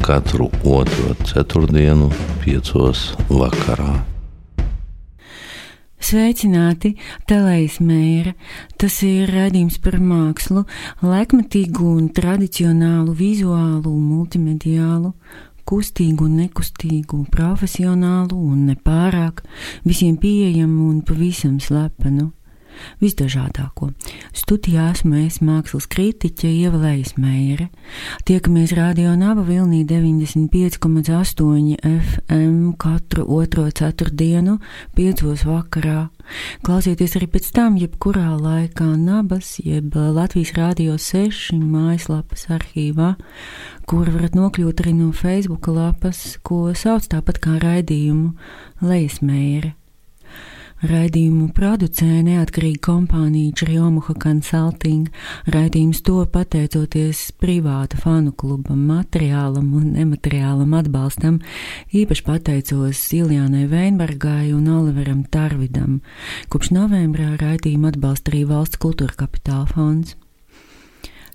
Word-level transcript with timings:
katru 0.00 0.48
otro 0.64 1.14
ceturtdienu, 1.24 2.08
piecos 2.42 3.10
vakarā. 3.28 4.00
Sveicināti, 6.00 6.94
Telējas 7.28 7.76
mēra. 7.84 8.32
Tas 8.80 8.96
ir 9.06 9.30
raidījums 9.30 9.76
par 9.84 9.98
mākslu, 10.00 10.64
laikmatīgu 11.04 11.92
un 12.00 12.08
tradicionālu, 12.16 13.12
vizuālu, 13.14 13.92
multimediālu, 13.92 15.12
kustīgu 15.68 16.26
un 16.26 16.40
nekustīgu, 16.40 17.22
profesionālu 17.30 18.40
un 18.40 18.66
nepārāk, 18.72 19.44
visiem 19.86 20.16
pieejamu 20.18 20.88
un 20.88 21.00
pavisam 21.06 21.60
slepenu 21.62 22.32
visdažādāko. 23.02 23.90
Studijā 24.36 24.90
esmu 24.94 25.24
es 25.26 25.40
mākslas 25.44 25.88
kritiķe 25.90 26.48
Ievalējas 26.48 27.16
Meire. 27.20 27.68
Tiekamies 28.28 28.74
Radio 28.78 29.14
Nava 29.18 29.44
Vilnī 29.46 29.82
95,8 29.88 31.76
FM 31.82 32.74
katru 32.80 33.26
otro 33.40 33.66
ceturtdienu, 33.70 34.58
piecos 34.94 35.44
vakarā. 35.48 36.08
Klausieties 36.66 37.16
arī 37.18 37.26
pēc 37.32 37.50
tam, 37.56 37.78
jebkurā 37.80 38.36
laikā 38.38 38.86
Nabas, 39.00 39.56
jeb 39.64 39.96
Latvijas 39.96 40.54
Rādio 40.58 40.94
6 41.00 41.58
mājaslapas 41.58 42.46
arhīvā, 42.54 43.14
kur 43.90 44.10
varat 44.14 44.38
nokļūt 44.38 44.84
arī 44.84 44.94
no 45.00 45.10
Facebook 45.16 45.66
lapas, 45.72 46.38
ko 46.46 46.70
sauc 46.78 47.10
tāpat 47.10 47.42
kā 47.42 47.58
raidījumu 47.62 48.34
Lejas 48.86 49.20
Meire. 49.24 49.74
Raidījumu 50.80 51.50
producēja 51.52 52.22
neatkarīga 52.24 52.80
kompānija 52.86 53.52
Čriomuha 53.60 54.14
Consulting. 54.16 55.10
Raidījums 55.52 56.00
to 56.06 56.22
pateicoties 56.32 57.20
privāta 57.36 57.98
fanu 58.00 58.32
klubam, 58.32 58.86
materiālam 58.88 59.74
un 59.76 59.90
nemateriālam 59.98 60.72
atbalstam. 60.78 61.36
Īpaši 61.92 62.24
pateicos 62.24 63.04
Iljānai 63.12 63.66
Veinbergai 63.68 64.54
un 64.56 64.72
Oliveram 64.72 65.20
Tarvidam. 65.28 66.00
Kopš 66.48 66.72
novembrā 66.78 67.34
raidījumu 67.36 67.92
atbalsta 67.92 68.32
arī 68.32 68.46
Valsts 68.48 68.80
kultūra 68.80 69.20
kapitāla 69.20 69.68
fonds. 69.68 70.16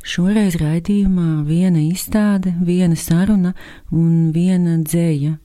Šoreiz 0.01 0.57
raidījumā 0.57 1.45
viena 1.45 1.85
izstāde, 1.85 2.57
viena 2.66 2.97
saruna 2.97 3.53
un 3.93 4.31
viena 4.33 4.79
dzēja 4.81 5.38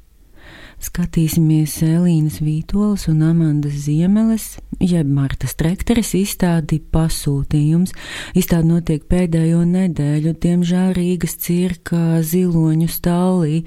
Skatīsimies 0.81 1.75
Elīnas 1.85 2.39
Vītolas 2.41 3.03
un 3.11 3.19
Amandas 3.27 3.83
Ziemeles, 3.85 4.55
jeb 4.81 5.11
Martas 5.13 5.53
Trekteres 5.61 6.15
izstādi 6.17 6.79
pasūtījums. 6.81 7.93
Izstāde 8.33 8.71
notiek 8.71 9.05
pēdējo 9.11 9.61
nedēļu, 9.69 10.33
diemžēl 10.41 10.95
Rīgas 10.97 11.37
cirka 11.45 12.23
ziloņu 12.25 12.89
stālī. 12.89 13.61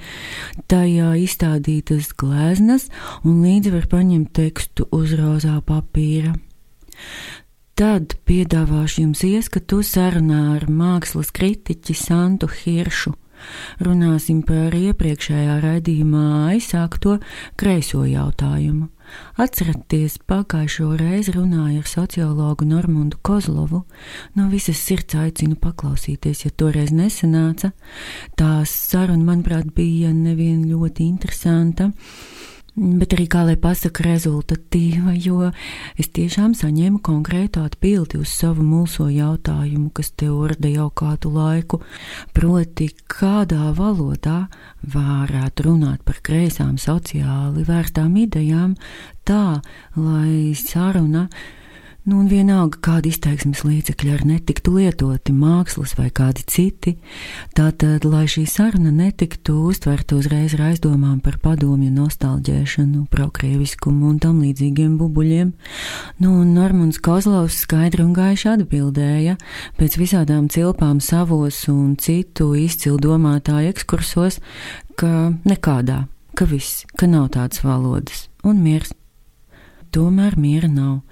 Tajā 0.73 1.13
izstādītas 1.21 2.09
gleznas 2.17 2.89
un 3.21 3.43
līdzi 3.45 3.77
var 3.77 3.89
paņemt 3.93 4.33
tekstu 4.33 4.89
uz 4.89 5.13
rozā 5.19 5.59
papīra. 5.69 6.33
Tad 7.77 8.17
piedāvāšu 8.25 9.05
jums 9.05 9.21
ieskatu 9.25 9.85
sarunā 9.85 10.47
ar 10.55 10.65
mākslas 10.65 11.29
kritiķi 11.33 11.93
Santu 11.97 12.49
Hiršu 12.49 13.13
runāsim 13.83 14.41
par 14.47 14.75
iepriekšējā 14.77 15.59
raidījumā 15.63 16.25
aizsākto 16.53 17.19
kreiso 17.59 18.03
jautājumu. 18.07 18.89
Atcerieties, 19.37 20.17
pagājušo 20.29 20.93
reizi 20.97 21.33
runāju 21.35 21.81
ar 21.83 21.89
sociologu 21.89 22.65
Normundu 22.65 23.19
Kozlovu. 23.21 23.83
No 24.37 24.47
visas 24.49 24.79
sirds 24.81 25.17
aicinu 25.19 25.57
paklausīties, 25.59 26.45
ja 26.45 26.53
toreiz 26.55 26.93
nesanāca. 26.95 27.73
Tā 28.39 28.53
saruna, 28.69 29.23
manuprāt, 29.33 29.69
bija 29.75 30.13
nevien 30.15 30.63
ļoti 30.69 31.09
interesanta 31.09 31.91
bet 32.75 33.13
arī, 33.13 33.27
kā 33.29 33.43
lai 33.45 33.55
pasaka, 33.59 34.03
rezultatīva, 34.07 35.13
jo 35.21 35.51
es 35.99 36.09
tiešām 36.15 36.55
saņēmu 36.57 37.01
konkrētu 37.05 37.61
atbildi 37.67 38.21
uz 38.23 38.33
savu 38.33 38.65
mulso 38.65 39.07
jautājumu, 39.13 39.91
kas 39.93 40.11
te 40.17 40.31
urda 40.33 40.71
jau 40.71 40.89
kādu 40.89 41.33
laiku, 41.35 41.83
proti, 42.33 42.89
kādā 43.11 43.71
valodā 43.77 44.47
varētu 44.93 45.67
runāt 45.69 46.03
par 46.07 46.21
kreisām 46.25 46.79
sociāli 46.81 47.65
vērtām 47.67 48.15
idejām 48.25 48.73
tā, 49.27 49.61
lai 49.95 50.53
saruna 50.57 51.27
Nu, 52.03 52.17
un 52.19 52.25
vienalga, 52.27 52.81
kādi 52.83 53.13
izteiksmes 53.13 53.61
līdzekļi 53.63 54.09
ar 54.11 54.23
netiktu 54.27 54.73
lietoti, 54.75 55.31
mākslas 55.31 55.93
vai 55.95 56.09
kādi 56.11 56.43
citi, 56.51 56.91
tātad, 57.55 58.03
lai 58.03 58.25
šī 58.27 58.43
saruna 58.43 58.91
netiktu 58.91 59.55
uztverta 59.69 60.17
uzreiz 60.19 60.51
ar 60.57 60.65
aizdomām 60.65 61.21
par 61.23 61.37
padomju 61.39 61.87
nostalģēšanu, 61.95 63.05
prokrieviskumu 63.13 64.09
un 64.09 64.17
tam 64.19 64.41
līdzīgiem 64.43 64.97
bubuļiem, 64.99 65.53
nu, 66.19 66.33
un 66.41 66.51
Normons 66.57 66.99
Kozlovs 66.99 67.61
skaidri 67.63 68.03
un 68.03 68.11
gaiši 68.19 68.51
atbildēja, 68.57 69.37
pēc 69.79 69.97
visādām 70.03 70.51
cilpām 70.51 70.99
savos 70.99 71.61
un 71.71 71.95
citu 71.95 72.51
izcilu 72.59 72.99
domātāju 72.99 73.71
ekskursos, 73.71 74.41
ka 74.99 75.31
nekādā, 75.47 76.01
ka 76.35 76.51
viss, 76.51 76.83
ka 76.99 77.07
nav 77.07 77.31
tādas 77.39 77.63
valodas, 77.63 78.27
un 78.43 78.59
miers. 78.59 78.91
Tomēr 79.93 80.35
miera 80.41 80.67
nav. 80.67 81.03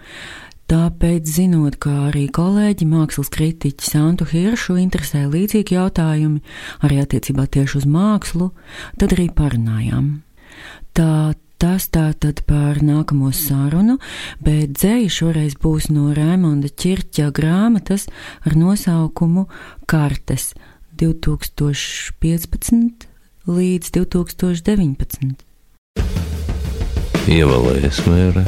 Tāpēc, 0.71 1.27
zinot, 1.27 1.75
ka 1.83 1.91
arī 2.07 2.29
kolēģi 2.31 2.85
mākslas 2.87 3.27
kritiķi 3.33 3.83
Santu 3.83 4.23
Hiršu 4.29 4.77
interesē 4.79 5.25
līdzīgi 5.27 5.75
jautājumi 5.75 6.39
arī 6.87 7.01
attiecībā 7.01 7.43
tieši 7.51 7.81
uz 7.81 7.87
mākslu, 7.91 8.55
tad 8.95 9.11
arī 9.11 9.27
parunājām. 9.35 10.23
Tā 10.95 11.35
tas 11.59 11.91
tātad 11.91 12.39
par 12.47 12.79
nākamo 12.87 13.35
sarunu, 13.35 13.99
bet 14.39 14.71
dzēja 14.77 15.11
šoreiz 15.11 15.59
būs 15.59 15.91
no 15.91 16.15
Raimonda 16.15 16.71
Čirķa 16.71 17.35
grāmatas 17.35 18.07
ar 18.47 18.55
nosaukumu 18.55 19.51
Kartes 19.91 20.55
2015 21.03 23.11
līdz 23.51 23.91
2019. 23.99 25.35
Ievēlējies 27.27 27.99
mērē 28.07 28.47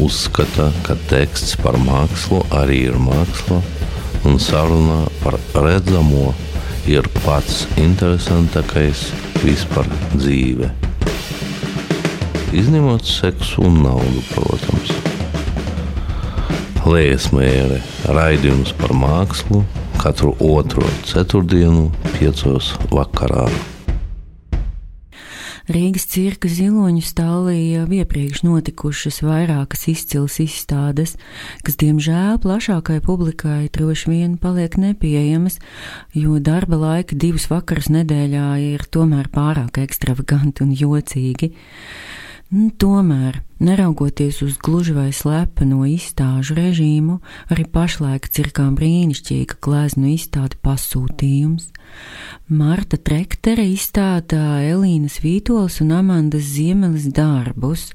uzskata, 0.00 0.70
ka 0.86 0.96
teksts 1.10 1.56
par 1.60 1.76
mākslu 1.80 2.40
arī 2.56 2.82
ir 2.88 2.98
māksla, 3.00 3.60
un 4.28 4.38
saruna 4.40 5.02
par 5.22 5.36
redzamo 5.54 6.32
ir 6.90 7.06
pats 7.22 7.66
interesantākais 7.80 9.08
vispār 9.44 9.88
dzīve. 10.16 10.70
Izņemot 12.56 13.06
seksu 13.06 13.62
un 13.68 13.82
naudu, 13.84 14.24
protams. 14.32 14.94
Liesmēra 16.88 17.78
raidījums 18.16 18.72
par 18.80 18.96
mākslu 18.96 19.62
katru 20.00 20.32
otro 20.40 20.86
ceturtdienu, 21.06 21.90
piecos 22.16 22.72
vakarā. 22.90 23.44
Rīgas 25.70 26.02
cirka 26.10 26.48
ziloņu 26.50 27.02
stālī 27.06 27.76
jau 27.76 27.84
iepriekš 27.94 28.40
notikušas 28.42 29.20
vairākas 29.22 29.84
izcilas 29.92 30.40
izstādes, 30.42 31.12
kas, 31.62 31.76
diemžēl, 31.78 32.40
plašākai 32.42 32.96
publikai 33.04 33.68
droši 33.70 34.10
vien 34.10 34.32
paliek 34.42 34.74
nepieejamas, 34.82 35.60
jo 36.10 36.40
darba 36.42 36.80
laika 36.80 37.14
divas 37.14 37.46
vakaras 37.52 37.86
nedēļā 37.86 38.48
ir 38.64 38.82
tomēr 38.90 39.30
pārāk 39.30 39.78
ekstravaganti 39.84 40.66
un 40.66 40.74
jocīgi. 40.74 41.52
Nu, 42.50 42.66
tomēr, 42.74 43.36
neraugoties 43.62 44.40
uz 44.42 44.56
gluži 44.58 44.90
vai 44.90 45.12
slepeno 45.14 45.84
izstāžu 45.86 46.56
režīmu, 46.56 47.20
arī 47.46 47.62
pašlaik 47.70 48.26
cirkām 48.26 48.72
brīnišķīga 48.74 49.60
gleznu 49.62 50.08
izstāde 50.16 50.58
pasūtījums. 50.58 51.68
Marta 52.50 52.98
Trektere 52.98 53.68
izstādā 53.70 54.64
Elīnas 54.66 55.20
Vītols 55.22 55.78
un 55.84 55.94
Amandas 56.00 56.48
Ziemelis 56.56 57.06
darbus. 57.14 57.92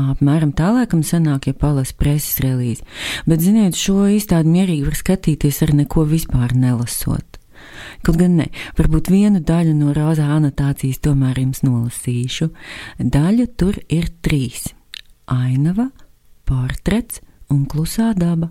Apmēram 0.00 0.54
tā 0.56 0.70
laikam 0.78 1.04
sanāk, 1.04 1.50
ja 1.50 1.60
palasa 1.60 1.92
preses 2.00 2.40
relīzi, 2.40 2.86
bet, 3.28 3.44
ziniet, 3.44 3.76
šo 3.76 4.06
izstādi 4.08 4.48
mierīgi 4.48 4.88
var 4.88 4.96
skatīties 4.96 5.60
ar 5.66 5.76
neko 5.76 6.08
vispār 6.08 6.56
nelasot. 6.56 7.29
Kaut 8.02 8.18
gan 8.20 8.36
ne, 8.40 8.46
varbūt 8.78 9.10
vienu 9.12 9.40
daļu 9.40 9.74
no 9.76 9.94
rozā 9.96 10.28
anotācijas 10.36 11.00
tomēr 11.04 11.40
jums 11.42 11.62
nolasīšu. 11.66 12.50
Daļu 12.98 13.46
tur 13.56 13.78
ir 13.88 14.10
trīs- 14.22 14.72
ainava, 15.42 15.90
portrets 16.44 17.20
un 17.50 17.66
klusā 17.66 18.14
daba. 18.14 18.50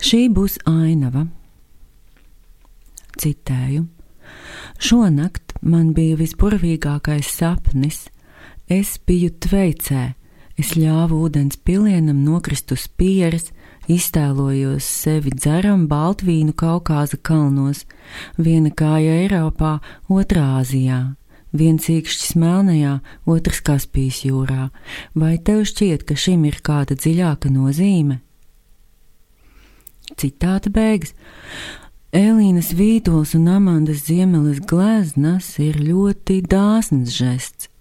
Šī 0.00 0.28
būs 0.30 0.58
ainava. 0.66 1.26
Citēju: 3.18 3.86
Šonakt 4.78 5.56
man 5.62 5.92
bija 5.94 6.16
vispurvīgākais 6.16 7.30
sapnis. 7.34 8.06
Es 8.68 8.98
biju 9.06 9.30
tveicē, 9.30 10.14
es 10.60 10.74
ļāvu 10.76 11.22
ūdens 11.24 11.56
pilienam 11.64 12.20
nokrist 12.22 12.70
uz 12.72 12.86
pieres, 12.86 13.50
Iztēlojos 13.88 14.84
sevi 14.84 15.30
dzeram 15.32 15.86
Baltvīnu 15.88 16.52
Kaukāza 16.52 17.16
kalnos, 17.24 17.86
viena 18.36 18.68
kāja 18.68 19.14
Eiropā, 19.22 19.78
otrā 20.12 20.42
Āzijā, 20.58 20.98
viens 21.56 21.88
īkšķis 21.88 22.34
Melnajā, 22.36 22.98
otrs 23.24 23.62
Kaspijas 23.64 24.20
jūrā. 24.26 24.68
Vai 25.16 25.38
tev 25.40 25.64
šķiet, 25.70 26.04
ka 26.04 26.18
šim 26.20 26.44
ir 26.50 26.60
kāda 26.60 26.98
dziļāka 27.00 27.48
nozīme? 27.54 28.20
Citāta 30.20 30.68
beigas. 30.68 31.16
Elīnas 32.12 32.74
Vītols 32.76 33.32
un 33.40 33.48
Amandas 33.56 34.04
Ziemeles 34.04 34.60
gleznas 34.68 35.54
ir 35.64 35.80
ļoti 35.80 36.42
dāsns 36.44 37.16
žests. 37.16 37.72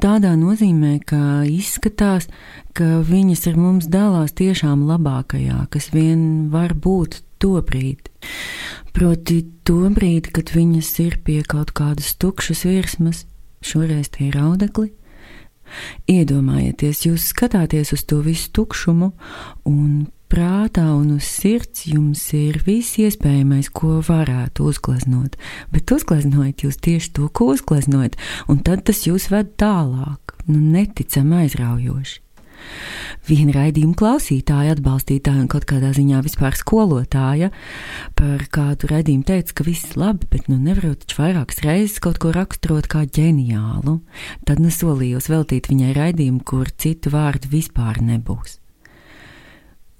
Tādā 0.00 0.34
nozīmē, 0.38 0.98
ka 1.06 1.42
izskatās, 1.48 2.28
ka 2.76 3.00
viņas 3.06 3.46
ar 3.50 3.58
mums 3.60 3.88
dalās 3.90 4.36
tiešām 4.38 4.86
labākajā, 4.88 5.66
kas 5.72 5.90
vien 5.94 6.48
var 6.52 6.74
būt 6.74 7.20
to 7.40 7.56
brīdi. 7.64 8.12
Proti, 8.94 9.42
to 9.64 9.88
brīdi, 9.94 10.32
kad 10.34 10.52
viņas 10.54 10.92
ir 11.04 11.18
pie 11.24 11.40
kaut 11.46 11.74
kādas 11.76 12.14
tukšas 12.20 12.64
virsmas, 12.68 13.24
šoreiz 13.64 14.10
tie 14.14 14.28
ir 14.30 14.40
audekli. 14.40 14.90
Iedomājieties, 16.10 17.04
jūs 17.06 17.28
skatāties 17.30 17.92
uz 17.94 18.02
to 18.08 18.18
visu 18.24 18.50
tukšumu 18.56 19.12
un 19.70 20.08
prātā 20.30 20.86
un 20.94 21.16
uz 21.16 21.26
sirds 21.26 21.86
jums 21.90 22.22
ir 22.36 22.60
viss 22.66 22.98
iespējamais, 23.02 23.70
ko 23.74 23.98
varētu 24.06 24.70
uzgleznot, 24.70 25.36
bet 25.74 25.90
uzgleznojat 25.94 26.64
jūs 26.66 26.80
tieši 26.86 27.12
to, 27.18 27.28
ko 27.34 27.52
uzgleznojat, 27.56 28.18
un 28.50 28.62
tad 28.66 28.86
tas 28.88 29.04
jūs 29.08 29.30
ved 29.32 29.56
tālāk, 29.60 30.36
nu 30.46 30.60
neticami 30.78 31.44
aizraujoši. 31.44 32.20
Viena 33.28 33.54
raidījuma 33.54 33.96
klausītāja, 33.96 34.74
atbalstītāja 34.76 35.42
un 35.42 35.48
kaut 35.50 35.66
kādā 35.68 35.92
ziņā 35.96 36.20
vispār 36.24 36.56
skolotāja 36.58 37.50
par 38.18 38.44
kādu 38.52 38.90
raidījumu 38.90 39.26
teica, 39.28 39.56
ka 39.56 39.66
viss 39.66 39.96
labi, 39.96 40.28
bet 40.32 40.48
nu 40.52 40.58
nevaru 40.60 40.92
taču 41.00 41.22
vairākas 41.22 41.62
reizes 41.64 42.00
kaut 42.04 42.20
ko 42.22 42.34
raksturot 42.36 42.90
kā 42.90 43.06
ģeniālu. 43.08 44.00
Tad 44.48 44.62
nu 44.62 44.72
solījos 44.74 45.30
veltīt 45.32 45.72
viņai 45.72 45.94
raidījumu, 45.96 46.44
kur 46.44 46.72
citu 46.76 47.12
vārdu 47.14 47.52
vispār 47.52 48.02
nebūs. 48.04 48.59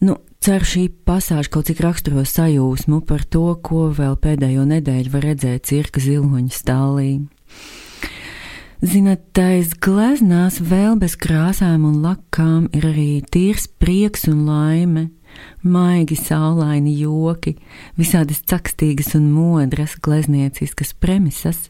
Nu, 0.01 0.17
ceru, 0.41 0.65
šī 0.65 0.87
pasāža 1.05 1.51
kaut 1.53 1.69
cik 1.69 1.83
raksturo 1.85 2.25
sajūsmu 2.25 3.03
par 3.05 3.27
to, 3.29 3.53
ko 3.61 3.91
vēl 3.93 4.17
pēdējo 4.17 4.65
nedēļu 4.71 5.13
var 5.13 5.27
redzēt 5.29 5.69
cirka 5.69 6.01
ziloņa 6.01 6.55
stālī. 6.57 7.11
Zinat, 8.81 9.27
tais 9.37 9.75
gleznās 9.77 10.57
vēl 10.65 10.95
bez 11.03 11.19
krāsām 11.21 11.85
un 11.85 11.99
lakām 12.01 12.71
ir 12.73 12.87
arī 12.89 13.11
tīrs 13.29 13.67
prieks 13.77 14.25
un 14.33 14.47
laime, 14.49 15.03
maigi 15.61 16.17
saulaini 16.17 16.95
joki, 16.97 17.59
visādas 18.01 18.41
cakstīgas 18.49 19.13
un 19.21 19.29
modras 19.35 19.99
gleznieciskas 20.01 20.95
premisas. 20.97 21.67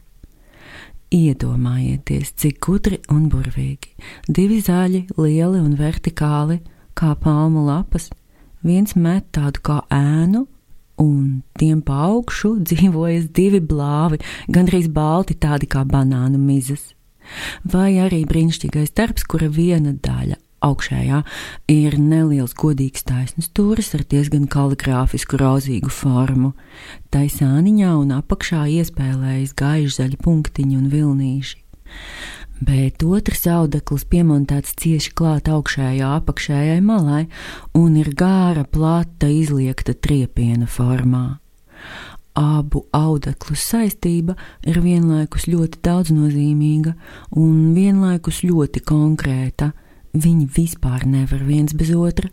Iedomājieties, 1.11 2.31
cik 2.39 2.63
gudri 2.63 3.01
un 3.11 3.27
burvīgi, 3.27 3.91
divi 4.31 4.61
zaļi, 4.63 5.09
lieli 5.19 5.59
un 5.59 5.75
vertikāli, 5.75 6.61
kā 6.95 7.11
palmu 7.19 7.65
lapas, 7.67 8.07
viens 8.65 8.95
met 8.95 9.27
tādu 9.35 9.63
kā 9.65 9.77
ēnu, 9.93 10.45
un 11.01 11.41
tiem 11.59 11.81
pa 11.85 12.05
augšu 12.11 12.55
dzīvojas 12.67 13.31
divi 13.35 13.61
blāvi, 13.63 14.21
gandrīz 14.51 14.89
balti, 14.91 15.37
tādi 15.37 15.69
kā 15.69 15.85
banānu 15.87 16.41
mizas. 16.41 16.91
Vai 17.63 17.95
arī 18.01 18.23
brīnišķīgais 18.27 18.95
darbs, 18.97 19.27
kura 19.29 19.47
viena 19.47 19.93
daļa 19.93 20.39
augšējā 20.61 21.21
ir 21.73 21.97
neliels 21.97 22.53
godīgs 22.57 23.05
taisnas 23.07 23.47
stūris 23.49 23.93
ar 23.97 24.03
diezgan 24.09 24.45
kaligrāfisku 24.51 25.39
rozīgu 25.41 25.89
formu. 25.93 26.53
Tai 27.13 27.25
sāniņā 27.33 27.95
un 27.97 28.13
apakšā 28.19 28.67
iespēlējas 28.77 29.55
gaišzaļi 29.57 30.21
punktiņi 30.21 30.77
un 30.77 30.91
vilnīši 30.93 31.61
bet 32.61 33.03
otrs 33.03 33.47
audekls 33.49 34.05
piemontēts 34.09 34.75
cieši 34.79 35.13
klāt 35.17 35.49
augšējā 35.51 36.13
apakšējai 36.21 36.81
malai 36.85 37.25
un 37.77 37.97
ir 37.99 38.11
gāra, 38.17 38.63
plata, 38.63 39.29
izliekta 39.29 39.95
triepiena 39.97 40.69
formā. 40.69 41.41
Abu 42.37 42.85
audeklu 42.95 43.57
saistība 43.59 44.37
ir 44.63 44.79
vienlaikus 44.83 45.49
ļoti 45.51 45.81
daudznozīmīga 45.83 46.93
un 47.41 47.73
vienlaikus 47.75 48.43
ļoti 48.47 48.83
konkrēta. 48.87 49.73
Viņi 50.11 50.47
vispār 50.55 51.03
nevar 51.07 51.43
viens 51.47 51.75
bez 51.75 51.91
otra, 51.95 52.29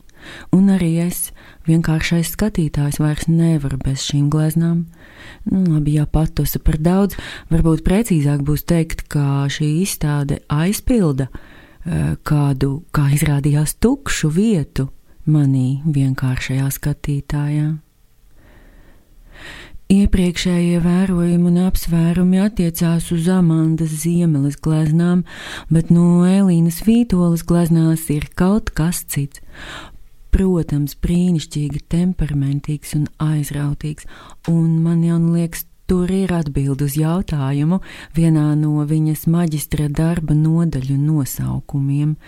un 0.54 0.70
arī 0.74 0.92
es, 1.06 1.30
vienkāršais 1.68 2.32
skatītājs, 2.34 3.00
vairs 3.02 3.28
nevaru 3.30 3.78
bez 3.82 4.04
šīm 4.08 4.28
gleznām. 4.32 4.86
Nu, 5.48 5.64
labi, 5.74 5.96
ja 5.98 6.06
patosa 6.06 6.60
par 6.62 6.78
daudz, 6.80 7.18
varbūt 7.52 7.84
precīzāk 7.86 8.44
būs 8.46 8.64
teikt, 8.68 9.06
ka 9.12 9.46
šī 9.52 9.70
izstāde 9.82 10.40
aizpilda 10.52 11.28
eh, 11.28 12.14
kādu, 12.22 12.82
kā 12.94 13.10
izrādījās, 13.16 13.76
tukšu 13.82 14.32
vietu 14.32 14.88
manī 15.28 15.80
vienkāršajā 15.84 16.70
skatītājā. 16.78 17.68
Iepriekšējie 19.88 20.82
vērojumi 20.84 21.46
un 21.48 21.60
apsvērumi 21.64 22.42
attiecās 22.44 23.06
uz 23.14 23.28
Amandas 23.32 23.94
ziemeles 24.02 24.58
gleznām, 24.60 25.22
bet 25.72 25.88
no 25.88 26.26
Elīnas 26.28 26.82
Vītolas 26.84 27.46
gleznās 27.48 28.04
ir 28.12 28.26
kaut 28.36 28.68
kas 28.76 29.00
cits 29.08 29.40
protams, 30.34 30.96
brīnišķīgi 31.02 31.84
temperamentīgs 31.92 32.94
un 32.98 33.08
aizrautīgs, 33.22 34.08
un 34.52 34.78
man 34.84 35.02
jau 35.06 35.18
liekas, 35.22 35.64
tur 35.88 36.10
ir 36.12 36.34
atbild 36.36 36.82
uz 36.84 36.98
jautājumu 37.00 37.78
vienā 38.16 38.50
no 38.60 38.84
viņas 38.84 39.24
maģistra 39.32 39.88
darba 39.88 40.36
nodaļu 40.36 40.98
nosaukumiem, 41.00 42.18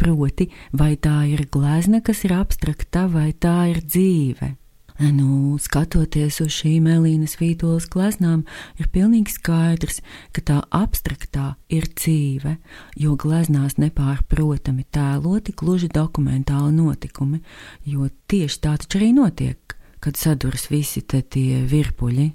proti, 0.00 0.48
vai 0.72 0.94
tā 0.96 1.18
ir 1.28 1.44
glezna, 1.52 2.00
kas 2.00 2.24
ir 2.24 2.38
abstrakta, 2.38 3.04
vai 3.12 3.30
tā 3.36 3.58
ir 3.74 3.84
dzīve. 3.84 4.54
Nu, 5.00 5.56
skatoties 5.56 6.42
uz 6.44 6.50
šīm 6.52 6.84
Elīnas 6.92 7.38
Vītolas 7.40 7.86
gleznām, 7.88 8.42
ir 8.76 8.90
pilnīgi 8.92 9.32
skaidrs, 9.32 10.02
ka 10.36 10.42
tā 10.44 10.58
abstraktā 10.76 11.54
ir 11.72 11.86
dzīve, 11.88 12.58
jo 13.00 13.14
gleznās 13.16 13.78
nepārprotami 13.80 14.84
tēloti 14.92 15.54
gluži 15.56 15.88
dokumentāli 15.94 16.74
notikumi, 16.76 17.40
jo 17.88 18.10
tieši 18.28 18.60
tā 18.60 18.74
taču 18.82 19.00
arī 19.00 19.14
notiek, 19.16 19.78
kad 20.04 20.20
saduras 20.20 20.68
visi 20.68 21.00
tie 21.08 21.62
virpuļi. 21.64 22.28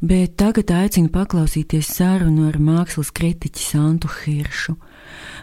Bet 0.00 0.38
tagad 0.40 0.70
aicinu 0.72 1.10
paklausīties 1.12 1.90
sarunu 1.98 2.48
ar 2.48 2.56
mākslas 2.56 3.10
kritiķi 3.12 3.66
Santu 3.66 4.08
Hiršu 4.20 4.76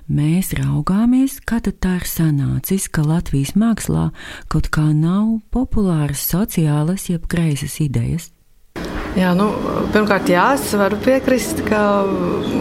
mēs 0.08 0.54
raugāmies, 0.58 1.42
kā 1.46 1.60
tā 1.62 1.98
ir 2.00 2.08
sanācis, 2.08 2.88
ka 2.90 3.04
Latvijas 3.06 3.54
mākslā 3.60 4.10
kaut 4.48 4.72
kā 4.74 4.88
nav 4.96 5.40
populāras 5.52 6.24
sociālas 6.24 7.10
jeb 7.12 7.28
kreisas 7.30 7.78
idejas. 7.84 8.32
Jā, 9.18 9.32
nu, 9.34 9.48
pirmkārt, 9.94 10.30
jā, 10.30 10.44
es 10.54 10.70
varu 10.78 11.00
piekrist, 11.02 11.64
ka 11.66 11.82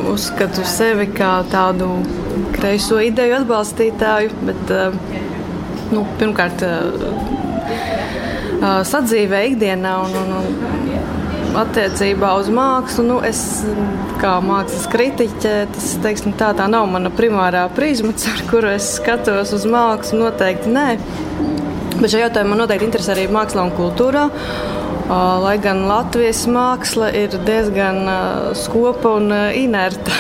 uzskatu 0.09 0.65
sevi 0.65 1.05
kā 1.13 1.43
tādu 1.53 1.91
kreiso 2.57 2.97
ideju 3.05 3.43
atbalstītāju, 3.43 4.33
bet 4.49 4.73
nu, 5.93 6.07
pirmkārt, 6.17 6.65
sadzīvē 8.89 9.43
ikdienā 9.51 9.93
un, 10.07 10.17
un, 10.23 10.33
un 10.41 11.26
attiecībā 11.61 12.33
uz 12.41 12.51
mākslu, 12.53 13.05
nu, 13.09 13.19
es 13.25 13.41
kā 14.21 14.37
mākslas 14.45 14.87
kritiķe, 14.93 15.55
tas 15.75 15.91
teiksim, 16.05 16.37
tā, 16.39 16.53
tā 16.57 16.69
nav 16.71 16.89
mana 16.93 17.13
primārā 17.13 17.67
prizma, 17.77 18.15
ar 18.35 18.45
kuru 18.51 18.73
es 18.77 18.97
skatos 18.99 19.55
uz 19.57 19.67
mākslu. 19.71 20.25
Noteikti 20.27 20.73
nē. 20.73 20.89
Bet 21.97 22.11
šajā 22.13 22.27
jautājumā 22.27 22.53
man 22.53 22.65
noteikti 22.65 22.91
interesē 22.91 23.15
arī 23.17 23.29
mākslā 23.33 23.69
un 23.69 23.77
kultūrā. 23.77 24.27
Lai 25.07 25.55
gan 25.63 25.85
Latvijas 25.87 26.41
māksla 26.51 27.13
ir 27.15 27.37
diezgan 27.47 28.09
skopa 28.59 29.13
un 29.21 29.31
inerta. 29.55 30.17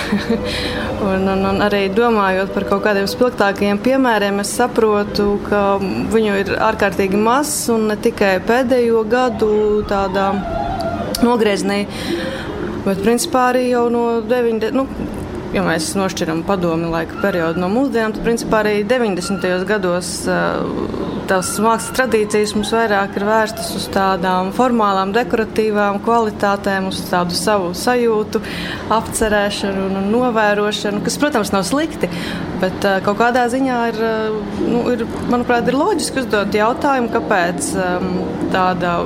un, 1.08 1.26
un, 1.32 1.42
un 1.50 1.64
arī 1.66 1.88
domājot 1.92 2.52
par 2.54 2.68
kaut 2.70 2.84
kādiem 2.86 3.08
spilgtākiem 3.10 3.80
piemēriem, 3.82 4.38
es 4.44 4.54
saprotu, 4.60 5.40
ka 5.48 5.64
viņu 6.14 6.38
ir 6.44 6.54
ārkārtīgi 6.68 7.18
maz 7.18 7.50
un 7.74 7.90
ne 7.90 7.98
tikai 7.98 8.36
pēdējo 8.46 9.02
gadu 9.10 9.50
tādā 9.90 10.30
nogrieznī. 11.24 11.84
Bet 12.86 13.02
principā 13.02 13.50
arī 13.52 13.68
jau 13.70 13.86
no 13.90 14.04
90. 14.22 14.76
Nu, 14.76 14.86
ja 15.54 15.62
mēs 15.66 15.92
nošķiram 15.98 16.42
padomi 16.46 16.90
laika 16.90 17.18
periodu 17.22 17.62
no 17.62 17.70
mūsdienām, 17.72 18.14
tad 18.14 18.26
principā 18.26 18.62
arī 18.62 18.80
90. 18.86 19.46
gados 19.68 20.12
tās 21.26 21.50
mākslas 21.62 21.94
tradīcijas 21.96 22.52
mums 22.56 22.70
vairāk 22.74 23.16
ir 23.18 23.26
vērstas 23.26 23.72
uz 23.78 23.86
tādām 23.94 24.52
formālām, 24.54 25.14
dekoratīvām 25.16 25.98
kvalitātēm, 26.04 26.90
uz 26.92 27.00
tādu 27.10 27.34
savu 27.38 27.72
sajūtu, 27.76 28.42
apcerēšanu 28.94 29.88
un 29.88 30.10
novērošanu, 30.12 31.02
kas, 31.06 31.18
protams, 31.22 31.52
nav 31.54 31.66
slikti. 31.66 32.10
Bet 32.62 32.86
kaut 33.06 33.18
kādā 33.20 33.46
ziņā 33.52 33.80
ir, 33.92 34.02
nu, 34.62 34.84
ir 34.94 35.06
manuprāt, 35.32 35.66
ir 35.66 35.78
loģiski 35.78 36.22
uzdot 36.22 36.54
jautājumu, 36.56 37.10
kāpēc 37.16 37.72
tāda 38.54 38.98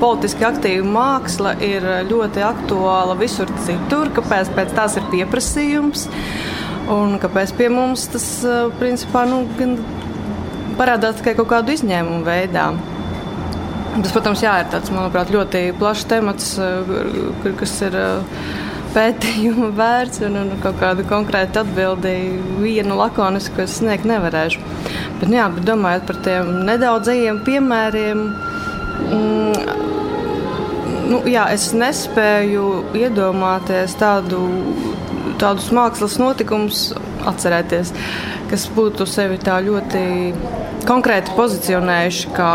politiski 0.00 0.46
aktīva 0.48 0.86
māksla 0.96 1.56
ir 1.64 1.86
ļoti 2.10 2.44
aktuāla 2.46 3.16
visur 3.20 3.50
citur, 3.66 4.10
kāpēc 4.16 4.52
pēc 4.56 4.74
tās 4.76 4.98
ir 5.00 5.06
pieprasījums 5.12 6.08
un 6.92 7.16
kāpēc 7.22 7.54
pie 7.58 7.70
mums 7.72 8.06
tas 8.12 8.26
principā 8.80 9.24
nu, 9.28 9.44
parādās 10.78 11.18
tikai 11.20 11.34
kaut 11.38 11.50
kādu 11.54 11.74
izņēmumu 11.76 12.26
veidā. 12.26 12.70
Tas, 13.96 14.12
protams, 14.12 14.42
jā, 14.44 14.52
ir 14.60 14.68
tāds, 14.68 14.92
manuprāt, 14.92 15.30
ļoti 15.32 15.70
plašs 15.80 16.04
temats, 16.10 16.50
kas 17.56 17.74
ir 17.86 17.96
pētījuma 18.92 19.70
vērts 19.76 20.20
un, 20.26 20.36
un 20.42 20.52
kaut 20.60 20.76
kādu 20.80 21.04
konkrētu 21.08 21.62
atbildību 21.62 22.60
vienu 22.64 22.96
lakonisku 23.00 23.64
es 23.64 23.78
sniegt 23.80 24.04
nevarēšu. 24.08 24.60
Bet, 25.20 25.30
jā, 25.32 25.48
bet 25.52 25.64
domājot 25.68 26.04
par 26.10 26.20
tiem 26.24 26.52
nedaudzajiem 26.68 27.40
piemēriem, 27.48 28.20
mm, 28.20 28.55
nu, 31.10 31.20
jā, 31.30 31.46
es 31.54 31.70
nespēju 31.76 32.66
iedomāties 32.98 33.96
tādu, 34.00 34.42
tādus 35.40 35.70
mākslas 35.74 36.18
notikumus, 36.22 36.88
atcerēties, 37.26 37.92
kas 38.50 38.68
būtu 38.76 39.06
sevi 39.10 39.38
tā 39.42 39.58
ļoti 39.66 40.02
konkrēti 40.86 41.34
pozicionējuši 41.36 42.32
kā 42.36 42.50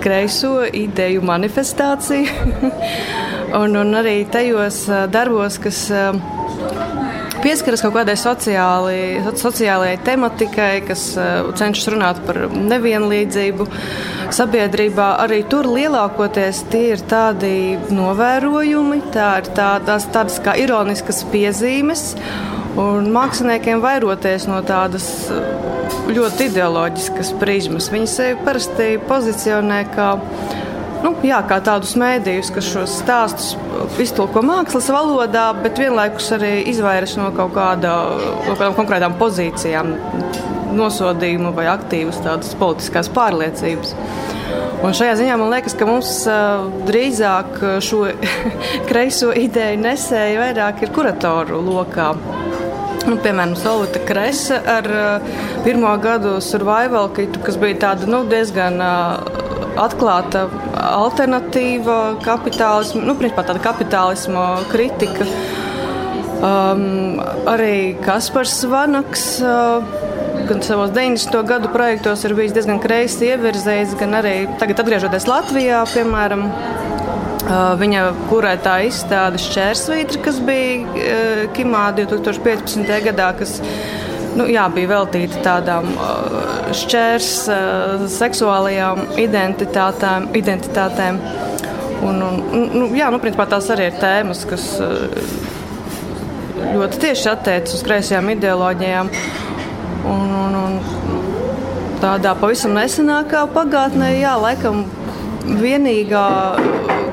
kreiso 0.00 0.64
ideju 0.64 1.24
manifestāciju. 1.28 2.52
un, 3.60 3.76
un 3.82 3.98
arī 4.00 4.22
tajos 4.32 4.86
darbos, 5.12 5.58
kas 5.60 5.86
pieskaras 7.44 7.82
kaut 7.84 7.94
kādai 7.96 8.16
sociāli, 8.20 9.00
sociālajai 9.40 9.98
tematikai, 10.06 10.72
kas 10.88 11.04
cenšas 11.60 11.90
runāt 11.94 12.20
par 12.26 12.42
nevienlīdzību 12.54 13.66
sabiedrībā 14.34 15.08
arī 15.24 15.42
tur 15.50 15.68
lielākoties 15.70 16.64
tie 16.72 16.84
ir 16.94 17.02
tādi 17.10 17.52
novērojumi, 17.90 19.02
tā 19.14 19.32
ir 19.42 19.50
tādas, 19.56 20.06
tādas 20.14 20.38
kā 20.44 20.56
ironiskas 20.60 21.24
piezīmes. 21.32 22.14
Un 22.78 23.10
māksliniekiem 23.10 23.80
vairoties 23.82 24.46
no 24.46 24.60
tādas 24.62 25.04
ļoti 26.10 26.46
ideoloģiskas 26.50 27.32
prizmas, 27.40 27.90
viņi 27.92 28.10
sevi 28.10 28.36
parasti 28.46 28.92
pozicionē 29.08 29.80
kā, 29.94 30.12
nu, 31.04 31.12
jā, 31.26 31.40
kā 31.48 31.60
tādus 31.64 31.94
mēdījus, 32.00 32.52
kas 32.54 32.70
šos 32.72 32.96
stāstus 33.02 33.54
iztulko 34.02 34.42
mākslas 34.46 34.90
valodā, 34.92 35.50
bet 35.62 35.80
vienlaikus 35.80 36.30
arī 36.36 36.52
izvairas 36.70 37.16
no 37.20 37.30
kaut, 37.36 37.54
kāda, 37.56 37.94
no 38.46 38.56
kādām 38.56 38.76
konkrētām 38.78 39.16
pozīcijām 39.20 39.94
nosodījumu 40.76 41.54
vai 41.56 41.66
aktīvas 41.70 42.20
tādas 42.24 42.54
politiskās 42.58 43.10
pārliecības. 43.14 43.94
Un 44.80 44.94
šajā 44.96 45.16
ziņā 45.18 45.34
man 45.36 45.50
liekas, 45.52 45.74
ka 45.76 45.86
mums 45.88 46.12
drīzāk 46.88 47.58
šo 47.84 48.06
kreiso 48.88 49.34
ideju 49.36 49.82
nesēji 49.82 50.40
vairāk 50.40 50.86
ir 50.86 50.94
kuratoru 50.94 51.60
lokā. 51.66 52.14
Nu, 53.00 53.16
piemēram, 53.16 53.54
Solvita 53.56 54.00
Kresa 54.04 54.58
ar 54.68 54.86
uh, 54.92 55.36
pirmo 55.64 55.92
gadu 56.02 56.34
survival 56.44 57.08
kitu, 57.16 57.40
kas 57.44 57.56
bija 57.60 57.78
tāda 57.86 58.08
nu, 58.10 58.20
diezgan 58.28 58.76
uh, 58.76 59.49
atklāta 59.80 60.46
alternatīva 60.90 61.98
kapitālismu, 62.24 63.02
nu, 63.06 63.16
principā 63.18 63.46
tāda 63.48 63.62
kapitālisma 63.64 64.46
kritika. 64.70 65.26
Um, 66.40 67.20
arī 67.50 67.96
Kaspars 68.00 68.62
Vanaks. 68.68 69.26
Uh, 69.44 70.08
gan 70.50 70.62
savos 70.62 70.90
90. 70.90 71.42
gadu 71.46 71.68
projektos 71.72 72.24
ir 72.24 72.34
bijis 72.34 72.54
diezgan 72.56 72.80
kreisi 72.82 73.28
ievirzējis, 73.30 73.94
gan 74.00 74.16
arī 74.18 74.34
tagad 74.58 74.82
atgriežoties 74.82 75.28
Latvijā, 75.30 75.84
piemēram. 75.94 76.48
Viņa 77.80 78.02
kurētā 78.28 78.74
izstāde 78.86 79.40
Šķērsvītra, 79.42 80.20
kas 80.22 80.36
bija 80.44 81.46
Kimā 81.56 81.86
2015. 81.96 82.90
gadā, 83.08 83.30
kas 83.38 83.56
nu, 84.40 84.48
jā, 84.48 84.64
bija 84.72 84.90
veltīta 84.94 85.42
tādām 85.44 85.92
šķērs 86.80 87.30
seksuālajām 88.16 89.04
identitātēm. 89.20 90.30
identitātēm. 90.40 91.20
Un, 92.00 92.22
un, 92.24 92.68
nu, 92.72 92.86
jā, 92.96 93.10
nu, 93.12 93.20
principā 93.20 93.44
tās 93.50 93.68
arī 93.74 93.90
ir 93.90 93.98
tēmas, 94.00 94.46
kas 94.48 94.64
ļoti 96.70 97.00
tieši 97.02 97.28
attiecas 97.34 97.76
uz 97.76 97.84
kreisajām 97.84 98.32
ideoloģijām. 98.36 99.10
Un, 100.08 100.30
un, 100.32 100.56
un 100.56 100.78
tādā 102.00 102.32
pavisam 102.40 102.72
nesenākā 102.78 103.44
pagātnē, 103.52 104.14
jā, 104.16 104.32
laikam 104.40 104.86
vienīgā 105.60 106.26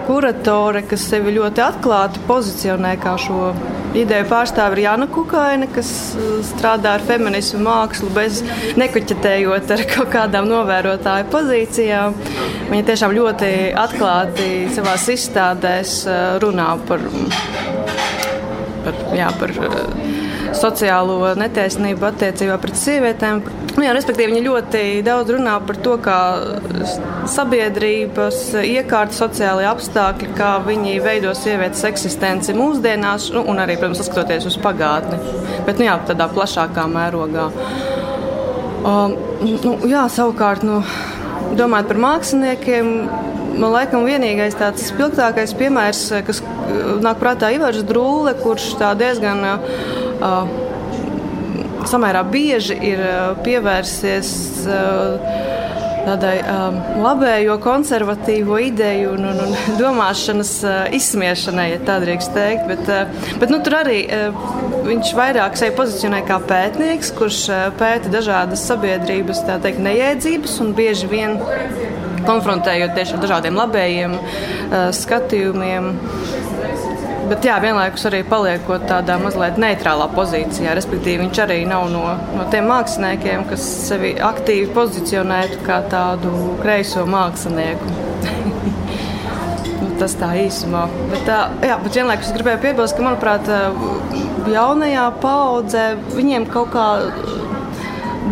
kuratore, 0.08 0.86
kas 0.88 1.04
sevi 1.12 1.36
ļoti 1.36 1.64
atklāti 1.66 2.24
pozicionē 2.30 2.96
kā 3.04 3.18
šo 3.20 3.52
ideju 3.96 4.28
pārstāve 4.30 4.78
ir 4.78 4.84
Jana 4.86 5.08
Kukaina, 5.12 5.68
kas 5.72 5.90
uh, 6.18 6.38
strādā 6.46 6.96
ar 6.98 7.06
feminismu 7.08 7.62
mākslu, 7.66 8.10
bez 8.16 8.42
nekuķetējot 8.80 9.74
ar 9.76 9.86
kaut 9.94 10.12
kādām 10.16 10.50
novērotāju 10.52 11.30
pozīcijām. 11.34 12.18
Viņa 12.72 12.88
tiešām 12.90 13.16
ļoti 13.16 13.52
atklāti 13.80 14.50
savā 14.76 14.98
izstādēs 15.00 16.00
uh, 16.08 16.18
runā 16.44 16.74
par, 16.90 17.04
par, 18.84 19.00
jā, 19.16 19.32
par 19.40 19.56
uh, 19.62 19.80
sociālo 20.58 21.34
netaisnību 21.40 22.12
attiecībā 22.12 22.60
pret 22.62 22.80
sievietēm. 22.80 23.42
Nu, 23.78 23.84
jā, 23.86 23.92
respektīvi, 23.94 24.32
viņi 24.34 24.48
ļoti 24.48 24.80
daudz 25.06 25.36
runā 25.36 25.54
par 25.62 25.78
to, 25.86 25.92
kā 26.02 26.18
sabiedrības 27.30 28.40
iekārta, 28.64 29.14
sociālai 29.14 29.68
apstākļi, 29.70 30.32
kā 30.40 30.56
viņi 30.66 30.96
veido 31.06 31.34
sievietes 31.38 31.86
eksistenci 31.86 32.56
mūsdienās, 32.58 33.30
nu, 33.36 33.46
un 33.46 33.62
arī, 33.62 33.76
protams, 33.78 34.02
skatoties 34.08 34.50
uz 34.50 34.58
pagātni, 34.64 35.22
bet 35.68 35.78
nu, 35.78 35.86
jā, 35.86 36.00
tādā 36.10 36.26
plašākā 36.34 36.88
mērogā. 36.90 37.46
Um, 38.82 39.14
nu, 39.46 39.78
jā, 39.86 40.08
savukārt, 40.10 40.66
nu, 40.66 40.82
domājot 41.60 41.94
par 41.94 42.02
māksliniekiem, 42.02 42.94
man 43.62 43.76
liekas, 43.78 44.08
vienīgais 44.10 44.58
tāds 44.58 44.90
spilgtākais 44.90 45.54
piemērs, 45.60 46.08
kas 46.26 46.42
nāk 47.06 47.22
prātā, 47.22 47.54
ir 47.54 47.62
Ivars 47.62 47.86
Drūle, 47.86 48.34
kurš 48.42 48.72
tā 48.82 48.96
diezgan 48.98 49.46
samērā 51.88 52.24
bieži 52.32 52.78
ir 52.92 53.04
pievērsies 53.46 54.34
tādai 56.08 56.38
um, 56.48 56.78
labējo 57.04 57.58
konservatīvo 57.64 58.60
ideju 58.70 59.14
un, 59.16 59.28
un, 59.32 59.42
un 59.44 59.56
domāšanas 59.82 60.54
uh, 60.66 60.78
izsmiešanai, 60.96 61.68
ja 61.74 61.82
tā 61.88 62.00
drīkst 62.04 62.34
teikt. 62.36 62.68
Bet, 62.70 62.84
uh, 62.92 63.30
bet 63.42 63.54
nu, 63.54 63.60
tur 63.66 63.80
arī 63.82 64.00
uh, 64.06 64.48
viņš 64.88 65.14
vairāk 65.18 65.60
sevi 65.60 65.76
pozicionē 65.78 66.24
kā 66.28 66.40
pētnieks, 66.48 67.12
kurš 67.18 67.42
uh, 67.52 67.68
pēta 67.80 68.12
dažādas 68.14 68.66
sabiedrības 68.70 69.44
teikt, 69.50 69.82
neiedzības 69.84 70.60
un 70.64 70.74
bieži 70.78 71.12
vien 71.12 71.38
konfrontējot 72.28 72.96
tieši 72.96 73.16
ar 73.18 73.24
dažādiem 73.24 73.60
labējiem 73.60 74.18
uh, 74.18 74.78
skatījumiem 74.96 75.92
bet 77.30 77.46
jā, 77.48 77.58
vienlaikus 77.64 78.08
arī 78.10 78.24
paliekot 78.28 78.86
tādā 78.90 79.18
mazliet 79.22 79.60
neitrālā 79.62 80.08
pozīcijā. 80.16 80.76
Respektīvi, 80.78 81.22
viņš 81.26 81.42
arī 81.44 81.60
nav 81.70 81.88
no, 81.94 82.04
no 82.36 82.48
tiem 82.54 82.70
māksliniekiem, 82.72 83.46
kas 83.50 83.66
sevi 83.88 84.14
aktīvi 84.24 84.70
pozicionētu 84.76 85.62
kā 85.68 85.82
tādu 85.92 86.34
kreiso 86.62 87.06
mākslinieku. 87.10 87.96
nu, 89.82 89.90
tas 90.02 90.16
tā 90.20 90.34
īsumā. 90.46 90.88
Bet, 91.14 91.32
jā, 91.68 91.80
bet 91.84 92.00
vienlaikus 92.00 92.34
gribēju 92.36 92.64
piebilst, 92.66 92.98
ka, 92.98 93.08
manuprāt, 93.08 93.52
jaunajā 94.52 95.10
paudzē 95.24 95.88
viņiem 96.16 96.48
kaut 96.54 96.74
kā 96.76 96.88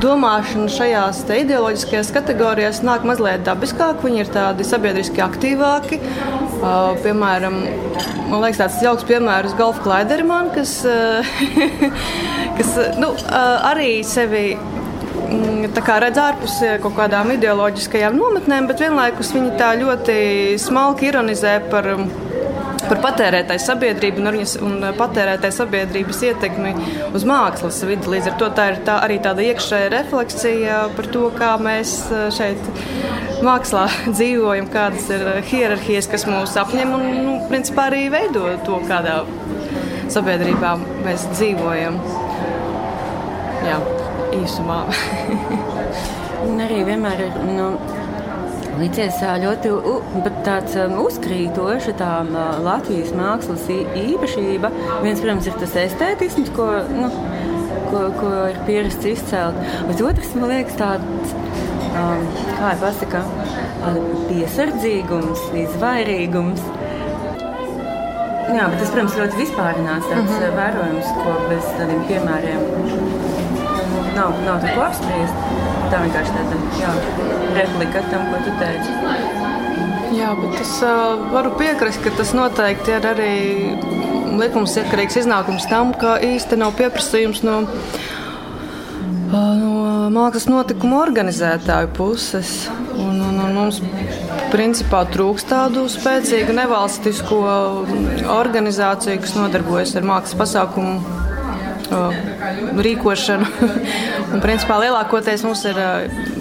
domāšana 0.04 0.70
šajās 0.72 1.22
ideoloģiskajās 1.36 2.12
kategorijās 2.16 2.82
nāk 2.86 3.06
mazliet 3.08 3.46
dabiskāk, 3.48 4.04
viņi 4.04 4.24
ir 4.24 4.32
tādi 4.34 4.68
sabiedriski 4.68 5.24
aktīvāki. 5.26 6.00
Uh, 6.56 6.96
piemēram, 7.04 7.60
man 8.32 8.44
liekas, 8.44 8.62
tāds 8.62 8.84
jauks 8.86 9.06
piemērs 9.08 9.56
Golfa 9.60 9.84
Klaiderman, 9.86 10.52
kas, 10.56 10.78
uh, 10.88 11.36
kas 12.58 12.76
nu, 13.00 13.12
uh, 13.14 13.70
arī 13.72 14.00
sevi 14.08 14.46
mm, 14.56 15.72
redz 16.06 16.22
ārpus 16.22 16.60
kaut 16.84 16.96
kādām 17.00 17.36
ideoloģiskajām 17.38 18.18
nometnēm, 18.20 18.70
bet 18.72 18.86
vienlaikus 18.86 19.34
viņi 19.36 19.58
tā 19.60 19.74
ļoti 19.82 20.20
smalki 20.62 21.12
ironizē 21.12 21.60
par 21.72 21.94
par 22.90 23.02
patērētāju 23.04 23.64
sabiedrību 23.64 24.22
un, 24.22 24.40
un 24.68 24.86
patērētāju 24.98 25.56
sabiedrības 25.56 26.22
ietekmi 26.30 26.74
uz 27.16 27.26
mākslas 27.28 27.82
vidi. 27.88 28.10
Līdz 28.16 28.32
ar 28.32 28.38
to 28.42 28.50
tā 28.58 28.68
ir 28.72 28.82
tā, 28.88 28.98
arī 29.06 29.20
tāda 29.24 29.46
iekšēja 29.46 29.92
refleksija 29.94 30.80
par 30.98 31.10
to, 31.14 31.26
kā 31.38 31.52
mēs 31.62 31.96
šeit 32.36 32.70
mākslā 33.46 33.88
dzīvojam, 34.18 34.70
kādas 34.74 35.10
ir 35.14 35.28
hierarhijas, 35.52 36.10
kas 36.12 36.28
mūs 36.30 36.56
apņem 36.62 36.96
un, 36.98 37.08
nu, 37.26 37.36
principā 37.52 37.90
arī 37.92 38.06
veido 38.14 38.48
to, 38.68 38.80
kādā 38.90 39.22
sabiedrībā 40.14 40.76
mēs 41.06 41.30
dzīvojam. 41.34 42.00
Jā, 43.66 43.80
īsumā. 44.38 44.84
un 46.50 46.62
arī 46.66 46.84
vienmēr 46.88 47.28
ir. 47.28 47.38
Nu, 47.50 47.70
Licies 48.80 49.20
ļoti 49.42 49.72
tāds 50.46 50.76
um, 50.82 50.98
uzkrītoši 51.06 51.96
tā 52.00 52.10
um, 52.24 52.34
Latvijas 52.66 53.14
mākslas 53.16 53.66
īpašība. 53.72 54.72
Viens, 55.04 55.22
protams, 55.24 55.48
ir 55.50 55.58
tas 55.62 55.78
estētisms, 55.86 56.52
ko, 56.58 56.68
nu, 56.92 57.10
ko, 57.92 58.06
ko 58.20 58.32
ir 58.52 58.60
pierasts 58.68 59.08
izcelt. 59.12 59.60
Bet 59.90 60.04
otrs, 60.04 60.34
man 60.36 60.52
liekas, 60.52 60.80
tāds, 60.82 61.36
um, 61.94 62.26
kā 62.58 62.74
jau 62.74 62.82
pasaka, 62.84 63.24
piesardzīgums, 64.30 65.48
izvairīgums. 65.66 66.66
Jā, 68.56 68.68
bet 68.70 68.78
tas, 68.82 68.92
protams, 68.92 69.18
ļoti 69.20 69.42
vispārināts 69.42 70.12
tāds 70.12 70.30
mm 70.30 70.36
-hmm. 70.36 70.60
vērojums, 70.60 71.16
ko 71.24 71.40
bez 71.50 71.72
tādiem 71.80 72.04
piemēriem 72.12 73.16
nav, 74.16 74.36
nav 74.46 74.62
tā 74.64 74.76
ko 74.76 74.86
apspriest. 74.90 75.75
Tā 75.92 76.02
vienkārši 76.02 76.34
tāda 76.34 76.60
jā, 76.80 76.92
replika 77.56 78.02
tam, 78.10 78.26
ko 78.32 78.42
tu 78.46 78.54
teici. 78.62 78.90
Jā, 80.16 80.32
bet 80.38 80.60
es 80.62 80.74
uh, 80.86 81.18
varu 81.34 81.52
piekrist, 81.60 82.02
ka 82.04 82.14
tas 82.18 82.32
noteikti 82.38 82.94
ir 82.96 83.08
arī 83.10 83.34
likums 84.40 84.76
iekarīgs 84.82 85.20
iznākums 85.24 85.68
tam, 85.72 85.94
ka 85.98 86.18
īsti 86.24 86.60
nav 86.62 86.76
pieprasījums 86.80 87.42
no, 87.46 87.62
uh, 87.66 89.52
no 89.60 89.74
mākslas 90.16 90.48
notikumu 90.50 91.00
organizētāju 91.02 91.92
puses. 91.98 92.56
Un, 92.96 93.20
un, 93.20 93.40
un 93.44 93.54
mums 93.58 93.82
principā 94.54 95.04
trūkst 95.12 95.50
tādu 95.52 95.86
spēcīgu 95.92 96.56
nevalstisko 96.56 97.42
organizāciju, 98.38 99.20
kas 99.26 99.36
nodarbojas 99.36 99.96
ar 100.00 100.08
mākslas 100.08 100.40
pasākumu 100.40 101.25
rīkošanu. 102.86 103.48
un, 104.34 104.42
principā, 104.44 104.80
lielākoties 104.84 105.46
mums 105.46 105.64
ir 105.70 105.80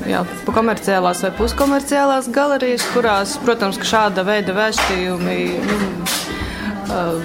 jā, 0.08 0.22
komerciālās 0.48 1.22
vai 1.26 1.32
puskomerciālās 1.38 2.30
galerijas, 2.34 2.86
kurās, 2.94 3.36
protams, 3.44 3.80
šāda 3.84 4.24
veida 4.26 4.56
vēstījumi 4.56 5.38
nu, 5.64 5.78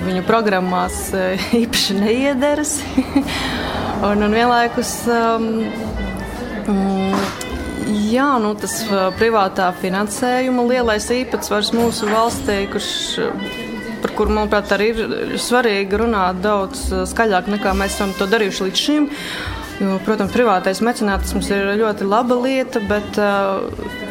viņu 0.05 0.23
programmās 0.27 1.09
īpaši 1.63 1.99
neiederas. 1.99 2.79
un, 4.09 4.23
un 4.25 4.33
vienlaikus. 4.35 4.95
Um, 5.07 5.47
Jā, 8.09 8.35
nu, 8.37 8.51
tas 8.57 8.83
privātā 9.17 9.71
finansējuma 9.81 10.61
lielais 10.69 11.07
īpatsvars 11.13 11.71
mūsu 11.73 12.05
valstī, 12.11 12.59
kurš 12.69 12.89
kuru, 14.19 14.35
manuprāt, 14.35 14.73
arī 14.75 14.91
ir 14.91 15.37
svarīgi 15.39 16.01
runāt 16.03 16.43
daudz 16.43 16.89
uh, 16.91 17.05
skaļāk 17.07 17.47
nekā 17.55 17.71
mēs 17.79 17.95
esam 17.95 18.11
to 18.17 18.27
darījuši 18.29 18.67
līdz 18.67 18.83
šim. 18.83 19.09
Jo, 19.79 19.95
protams, 20.03 20.33
privātais 20.35 20.81
mecenātisms 20.83 21.47
ir 21.55 21.69
ļoti 21.79 22.03
laba 22.03 22.35
lieta, 22.35 22.81
bet 22.83 23.15
uh, 23.23 23.63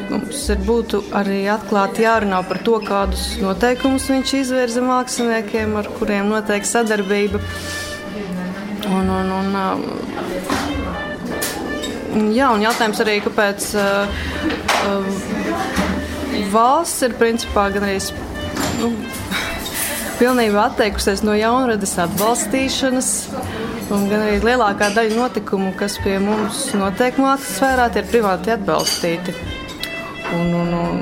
mums 0.08 0.46
ir 0.48 0.62
būtu 0.64 1.02
arī 1.18 1.42
atklāti 1.52 2.06
jārunā 2.06 2.40
par 2.48 2.58
to, 2.64 2.78
kādus 2.86 3.36
noteikumus 3.42 4.08
viņš 4.08 4.32
izvirza 4.38 4.80
māksliniekiem, 4.86 5.76
ar 5.76 5.86
kuriem 5.98 6.32
notiek 6.32 6.64
sadarbība. 6.64 7.42
Un, 8.88 9.12
un, 9.12 9.28
un, 9.42 9.48
uh, 9.60 9.76
jā, 12.32 12.48
un 12.48 12.64
jautājums 12.64 13.04
arī, 13.04 13.20
kāpēc 13.28 13.68
uh, 13.76 14.08
uh, 14.88 15.04
valsts 16.52 17.04
ir 17.04 17.12
principā 17.20 17.68
gan 17.76 17.84
arī. 17.90 18.00
Nu, 18.80 18.88
pilnībā 20.18 20.68
atteikusies 20.68 21.22
no 21.26 21.34
jaunradas 21.38 21.94
atbalstīšanas. 22.04 23.10
Un 23.94 24.04
gan 24.10 24.26
arī 24.26 24.40
lielākā 24.44 24.90
daļa 24.96 25.16
notikumu, 25.16 25.72
kas 25.78 25.96
pie 26.04 26.18
mums 26.20 26.66
notiek 26.76 27.16
mākslas 27.22 27.54
sfērā, 27.56 27.88
ir 27.96 28.08
privāti 28.10 28.52
atbalstīti. 28.52 29.34
Un, 30.36 30.50
un, 30.52 30.74
un, 30.76 30.98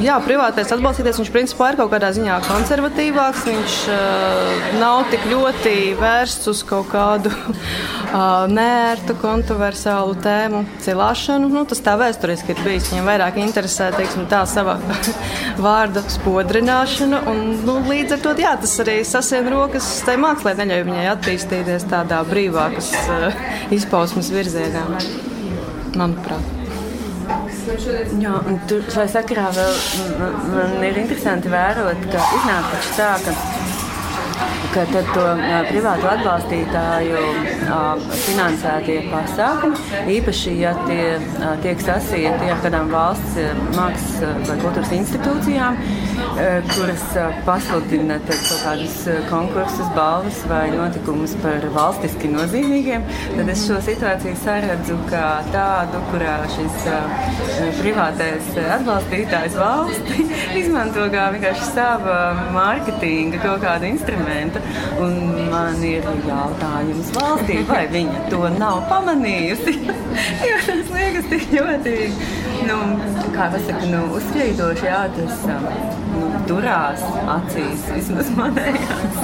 Jā, 0.00 0.14
privātais 0.24 0.70
atbalstītājs 0.72 1.18
viņš 1.20 1.30
principā 1.34 1.66
ir 1.70 1.76
kaut 1.76 1.90
kādā 1.92 2.08
ziņā 2.16 2.38
konservatīvāks. 2.46 3.42
Viņš 3.44 3.74
uh, 3.92 4.68
nav 4.80 5.02
tik 5.12 5.26
ļoti 5.28 5.72
vērsts 5.98 6.48
uz 6.48 6.62
kaut 6.64 6.88
kādu 6.88 7.28
uh, 7.28 8.46
nērtu, 8.58 9.12
kontroversālu 9.20 10.16
tēmu 10.24 10.62
cilāšanu. 10.80 11.50
Nu, 11.52 11.66
tas 11.68 11.82
tā 11.84 11.98
vēsturiski 12.00 12.54
ir 12.54 12.62
bijis. 12.64 12.88
Viņam 12.94 13.10
vairāk 13.10 13.36
interesē 13.42 13.90
teiksim, 13.92 14.24
tā 14.30 14.40
sava 14.48 14.78
vārda 15.66 16.04
spodrināšana. 16.16 17.20
Un, 17.28 17.42
nu, 17.66 17.76
līdz 17.90 18.16
ar 18.16 18.22
to 18.24 18.32
jā, 18.40 18.54
tas 18.62 18.78
arī 18.80 19.02
sasien 19.04 19.50
rokas 19.52 19.90
tai 20.06 20.16
mākslē, 20.22 20.54
neļauj 20.62 20.86
viņai 20.88 21.10
attīstīties 21.12 21.84
tādā 21.92 22.22
brīvākas 22.30 22.94
uh, 23.02 23.44
izpausmes 23.76 24.32
virzienā, 24.32 24.86
manuprāt. 25.92 26.59
Jā, 28.20 28.34
un 28.48 28.56
tur 28.70 28.84
šai 28.92 29.06
sakarā 29.12 29.50
vēl 29.52 29.74
man 30.54 30.78
ir 30.86 31.00
interesanti 31.02 31.52
vērot, 31.52 32.06
ka 32.12 32.28
iznāk 32.38 32.70
taču 32.72 32.94
tā, 32.96 33.10
ka 33.26 33.34
ka 34.70 34.84
tad 34.86 35.08
to 35.14 35.24
privātu 35.68 36.06
atbalstītāju 36.06 37.22
finansētie 38.24 39.00
pasākumi, 39.10 39.98
īpaši, 40.14 40.52
ja 40.60 40.74
tie 40.86 41.16
tiek 41.64 41.82
sasieti 41.82 42.50
ar 42.52 42.62
kādām 42.62 42.92
valsts 42.92 43.40
mākslas 43.74 44.46
vai 44.46 44.58
kultūras 44.62 44.94
institūcijām, 45.00 45.80
kuras 46.74 47.04
pasludina 47.46 48.18
kaut 48.28 48.50
kādus 48.64 48.96
konkursus, 49.30 49.88
balvas 49.96 50.40
vai 50.50 50.66
notikumus 50.72 51.34
par 51.42 51.64
valstiski 51.74 52.30
nozīmīgiem, 52.32 53.04
tad 53.36 53.50
es 53.52 53.64
šo 53.66 53.80
situāciju 53.84 54.36
saredzu 54.42 54.98
kā 55.10 55.26
tādu, 55.50 56.02
kurā 56.10 56.36
šis 56.54 56.86
privātais 57.80 58.50
atbalstītājs 58.78 59.58
valsti 59.60 60.28
izmanto 60.60 61.06
kā 61.12 61.28
vienkārši 61.34 61.70
savu 61.72 62.16
mārketinga 62.54 63.42
kaut 63.44 63.64
kādu 63.64 63.90
instrumentu. 63.90 64.62
Un 65.00 65.16
man 65.50 65.80
ir 65.86 66.06
jautājums 66.26 67.10
valstī, 67.16 67.60
vai 67.68 67.84
viņa 67.92 68.26
to 68.32 68.44
nav 68.58 68.84
pamanījusi. 68.90 69.76
jo 70.48 70.60
tas 70.66 70.94
liekas 70.94 71.32
tik 71.32 71.48
ļoti, 71.56 71.96
nu, 72.68 72.78
kā 73.34 73.50
pasaka, 73.54 73.90
nu, 73.90 74.04
uzkrītoši, 74.20 74.88
jā, 74.90 75.02
tas 75.16 75.99
nu, 76.14 76.28
turās 76.48 77.04
acīs, 77.36 77.86
vismaz 77.94 78.32
manējās. 78.38 79.20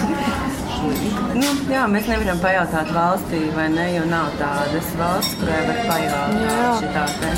Nu, 1.37 1.53
jā, 1.71 1.85
mēs 1.91 2.09
nevaram 2.11 2.39
pajautāt 2.41 2.91
valstī, 2.95 3.43
vai 3.57 3.69
ne, 3.73 3.87
jo 3.97 4.05
nav 4.09 4.33
tādas 4.41 4.91
valsts, 4.99 5.37
kurai 5.41 5.63
var 5.69 5.81
pajautāt 5.91 7.17
te. 7.21 7.33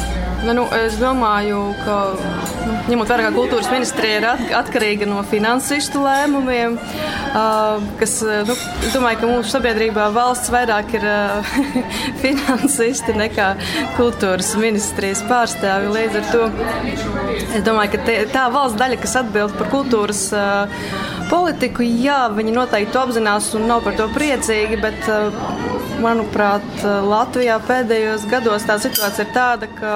Nu, 0.47 0.53
nu, 0.55 0.65
es 0.77 0.95
domāju, 1.01 1.59
ka 1.83 1.95
nu, 2.15 2.75
ņemot 2.93 3.11
vērā, 3.11 3.27
ka 3.27 3.35
kultūras 3.35 3.71
ministrija 3.73 4.21
ir 4.21 4.27
atkarīga 4.55 5.09
no 5.11 5.19
finansistu 5.27 6.05
lēmumiem, 6.05 6.77
uh, 6.79 7.83
kas, 7.99 8.15
nu, 8.47 8.55
es 8.87 8.95
domāju, 8.95 9.19
ka 9.23 9.33
mūsu 9.33 9.53
sabiedrībā 9.57 10.07
valsts 10.15 10.53
vairāk 10.55 10.95
ir 11.01 11.09
uh, 11.11 11.53
finansisti 12.23 13.17
nekā 13.19 13.51
kultūras 13.99 14.53
ministrijas 14.63 15.25
pārstāvi. 15.27 15.91
Līdz 15.97 16.21
ar 16.23 16.31
to 16.31 16.47
es 17.59 17.67
domāju, 17.67 17.97
ka 17.97 18.05
te, 18.07 18.21
tā 18.31 18.47
valsts 18.55 18.79
daļa, 18.79 19.03
kas 19.03 19.19
atbild 19.25 19.59
par 19.59 19.73
kultūras 19.75 20.29
uh, 20.37 21.18
politiku, 21.31 21.85
jā, 21.85 22.29
viņi 22.35 22.53
noteikti 22.57 22.99
apzinās 23.01 23.53
un 23.59 23.63
nav 23.71 23.85
par 23.87 23.95
to 23.99 24.07
priecīgi, 24.15 24.77
bet, 24.83 25.01
manuprāt, 26.03 26.69
Latvijā 26.85 27.57
pēdējos 27.69 28.27
gados 28.31 28.67
tā 28.69 28.75
situācija 28.83 29.27
ir 29.27 29.33
tāda, 29.35 29.67
ka 29.79 29.91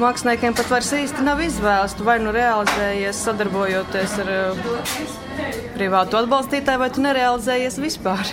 māksliniekiem 0.00 0.52
pat 0.56 0.70
vairs 0.70 0.92
īsti 0.96 1.20
nav 1.26 1.38
izvēles. 1.44 1.94
Tu 1.96 2.02
vai 2.06 2.16
nu 2.22 2.30
realizējies 2.34 3.22
sadarbojoties 3.26 4.12
ar 4.24 4.28
uh, 4.32 4.38
privātu 5.76 6.12
atbalstītāju, 6.20 6.80
vai 6.82 6.90
tu 6.92 6.98
nerealizējies 7.04 7.76
vispār. 7.82 8.24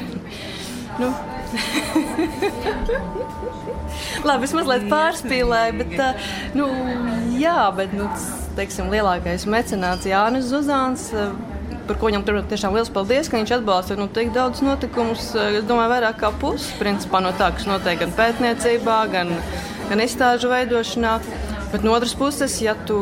nu. 1.01 1.07
Labi, 4.27 4.43
es 4.47 4.53
mazliet 4.57 4.83
pārspīlēju, 4.89 5.73
bet, 5.83 5.93
uh, 6.01 6.07
nu, 6.57 6.65
jā, 7.37 7.61
bet, 7.77 7.89
nu, 7.97 8.05
teiksim, 8.57 8.85
lielākais 8.93 9.43
mecenāts 9.49 10.09
Jānis 10.09 10.45
Zuzāns. 10.51 11.03
Uh, 11.13 11.52
par 11.87 11.99
ko 11.99 12.09
viņam 12.09 12.25
tiešām 12.49 12.75
liels 12.77 12.91
paldies, 12.93 13.29
ka 13.29 13.39
viņš 13.39 13.55
atbalsta 13.57 13.97
nu, 13.99 14.07
tik 14.11 14.31
daudz 14.35 14.63
notikumus. 14.65 15.31
Es 15.35 15.65
domāju, 15.67 15.93
vairāk 15.95 16.19
kā 16.21 16.31
pusi 16.41 16.73
no 16.83 17.31
tā, 17.39 17.51
kas 17.55 17.67
notiek 17.69 17.99
gan 17.99 18.13
pētniecībā, 18.17 18.99
gan, 19.11 19.33
gan 19.89 20.03
izstāžu 20.03 20.51
veidošanā. 20.53 21.19
Bet 21.73 21.83
no 21.83 21.95
otras 21.95 22.13
puses, 22.15 22.59
ja 22.61 22.75
tu 22.87 23.01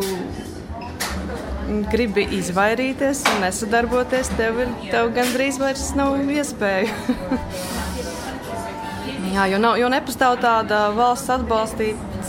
gribi 1.91 2.25
izvairīties 2.39 3.23
un 3.31 3.45
nesadarboties, 3.45 4.31
tev, 4.39 4.59
ir, 4.63 4.71
tev 4.91 5.11
gandrīz 5.15 5.59
vairs 5.61 5.91
nav 5.95 6.17
iespēju. 6.19 6.91
Jā, 9.31 9.45
jo, 9.47 9.59
nav, 9.63 9.77
jo 9.79 9.87
nepastāv 9.91 10.41
tāda 10.43 10.89
valsts 10.95 11.31
atbalstīta, 11.31 12.23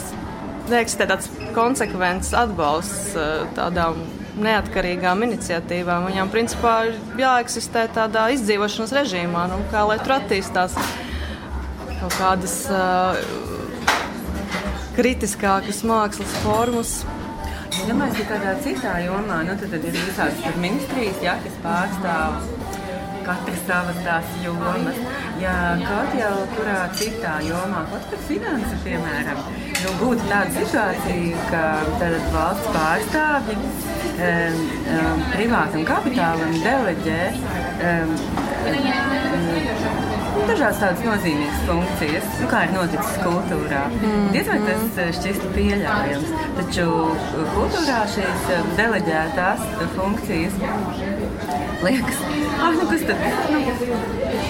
neeksistē 0.71 1.09
tāds 1.11 1.31
konsekvents 1.57 2.31
atbalsts 2.38 3.17
tādām 3.57 4.05
neatkarīgām 4.40 5.25
iniciatīvām. 5.27 6.09
Viņām 6.11 6.31
principā 6.33 6.75
ir 6.88 6.99
jāeksistē 7.21 7.87
tādā 7.95 8.29
izdzīvošanas 8.37 8.95
režīmā, 9.01 9.47
nu, 9.53 9.61
kā 9.73 9.85
lai 9.88 9.99
tur 10.03 10.16
attīstās 10.18 10.77
kaut 12.03 12.16
kādas 12.18 12.57
uh, 12.73 13.18
kritiskākas 14.97 15.83
mākslas 15.88 16.38
formas. 16.42 16.95
Ja 17.87 17.95
mēs 17.97 18.14
esam 18.14 18.29
kādā 18.29 18.57
citā 18.64 18.97
jomā, 19.07 19.42
nu, 19.47 19.55
tad, 19.61 19.71
tad 19.73 19.87
ir 19.88 19.97
visādas 19.97 20.59
ministrijas, 20.61 21.23
ja, 21.25 21.38
kas 21.45 21.57
pārstāv 21.64 22.42
katra 23.27 23.55
savas 23.66 24.01
tās 24.05 24.35
jomas. 24.42 24.99
Ja 25.42 25.55
kaut 25.83 26.12
jau 26.14 26.35
kurā 26.52 26.76
citā 26.94 27.33
jomā, 27.42 27.83
kaut 27.90 28.05
par 28.12 28.20
finansu, 28.28 28.76
piemēram, 28.85 29.40
nu, 29.83 29.94
būtu 29.98 30.28
tāda 30.31 30.52
situācija, 30.55 31.48
ka 31.50 31.62
valsts 32.35 32.68
pārstāvji 32.76 33.59
um, 33.59 34.62
um, 34.94 35.26
privātam 35.33 35.83
kapitālam 35.88 36.55
deleģē 36.62 37.20
um, 37.90 38.16
dažādas 40.46 40.81
tādas 40.81 41.02
nozīmīgas 41.07 41.64
funkcijas, 41.68 42.31
nu, 42.40 42.48
kā 42.50 42.62
ir 42.66 42.72
noticis 42.76 43.18
kultūrā. 43.22 43.83
Mm. 43.98 44.31
Diez 44.35 44.48
vai 44.50 44.59
tas 44.66 45.00
eh, 45.02 45.11
šķistu 45.18 45.50
pieļaujams, 45.57 46.33
taču 46.59 46.87
kultūrā 47.57 48.00
šīs 48.14 48.48
eh, 48.55 48.70
deleģētās 48.78 49.66
funkcijas 49.96 50.59
liekas, 51.83 52.18
ah, 52.62 52.73
nu 52.79 52.87
kas 52.90 53.03
tad, 53.09 53.16
nu, 53.51 53.59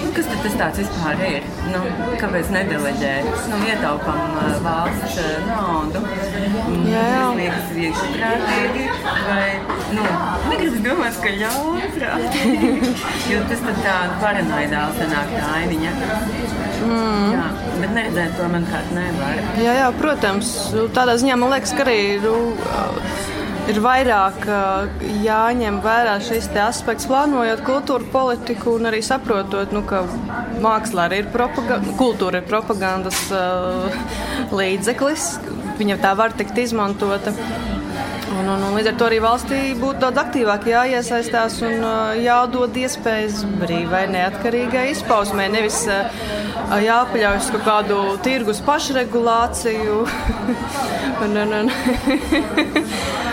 nu, 0.03 0.11
kas 0.15 0.27
tad 0.29 0.43
tas 0.45 0.57
tāds 0.61 0.81
vispār 0.83 1.23
ir? 1.27 1.47
Nu, 1.71 1.81
kāpēc 2.21 2.51
nedeleģēt? 2.53 3.29
Nu, 3.49 3.59
ietaupam 3.67 4.37
uh, 4.37 4.57
valsts 4.65 5.17
uh, 5.23 5.47
naudu. 5.49 6.03
Mm, 6.03 6.85
jā, 6.91 7.03
jā. 7.13 7.23
Liekas 7.39 7.73
viegli 7.73 8.87
vai, 9.27 9.47
nu, 9.95 10.05
negribas 10.51 10.79
domāt, 10.85 11.19
ka 11.23 11.33
ļaunprātīgi, 11.41 12.93
jo 13.31 13.43
tas 13.49 13.65
tad 13.67 13.83
tā 13.87 13.97
paranoidāli 14.23 15.01
sanāk 15.01 15.33
tā 15.33 15.51
ainiņa. 15.59 15.93
Mm. 16.83 17.29
Jā, 17.33 17.45
bet 17.79 17.93
neredzēt 17.97 18.35
to 18.37 18.49
man 18.53 18.67
kāds 18.69 18.95
nevar. 18.95 19.43
Jā, 19.61 19.77
jā, 19.81 19.91
protams, 19.97 20.55
tādā 20.95 21.17
ziņā 21.21 21.39
man 21.39 21.55
liekas, 21.55 21.73
ka 21.77 21.87
arī, 21.87 21.99
nu, 22.23 22.35
ir 23.71 23.79
vairāk 23.83 24.45
jāņem 25.23 25.79
vērā 25.83 26.17
šis 26.23 26.49
aspekts, 26.63 27.07
plānojot 27.09 27.63
kultūra 27.65 28.07
politiku 28.11 28.77
un 28.77 28.89
arī 28.91 29.01
saprotot, 29.05 29.71
nu, 29.75 29.83
ka 29.87 30.03
mākslā 30.63 31.07
arī 31.07 31.23
ir 31.23 31.31
propaganda, 31.33 31.95
kultūra 31.99 32.41
ir 32.41 32.49
propagandas 32.49 33.25
uh, 33.31 33.93
līdzeklis. 34.53 35.29
Viņa 35.79 35.99
tā 36.03 36.13
var 36.17 36.35
tikt 36.37 36.59
izmantota. 36.61 37.33
Un, 38.33 38.47
un, 38.49 38.63
un 38.65 38.73
līdz 38.73 38.89
ar 38.89 38.95
to 38.97 39.05
arī 39.05 39.19
valstī 39.21 39.57
būtu 39.77 40.01
daudz 40.01 40.19
aktīvāk 40.23 40.65
jāiesaistās 40.71 41.59
un 41.65 41.83
uh, 41.85 42.13
jādod 42.17 42.75
iespējas 42.81 43.43
brīvai, 43.61 44.07
neatkarīgai 44.13 44.87
izpausmē. 44.95 45.47
Nevis 45.53 45.83
uh, 45.91 46.09
jāpaļaujas 46.83 47.51
kaut 47.53 47.67
kādu 47.67 47.99
tirgus 48.25 48.63
pašregulāciju. 48.65 50.01
un, 51.27 51.37
un 51.45 51.55
un, 51.61 51.73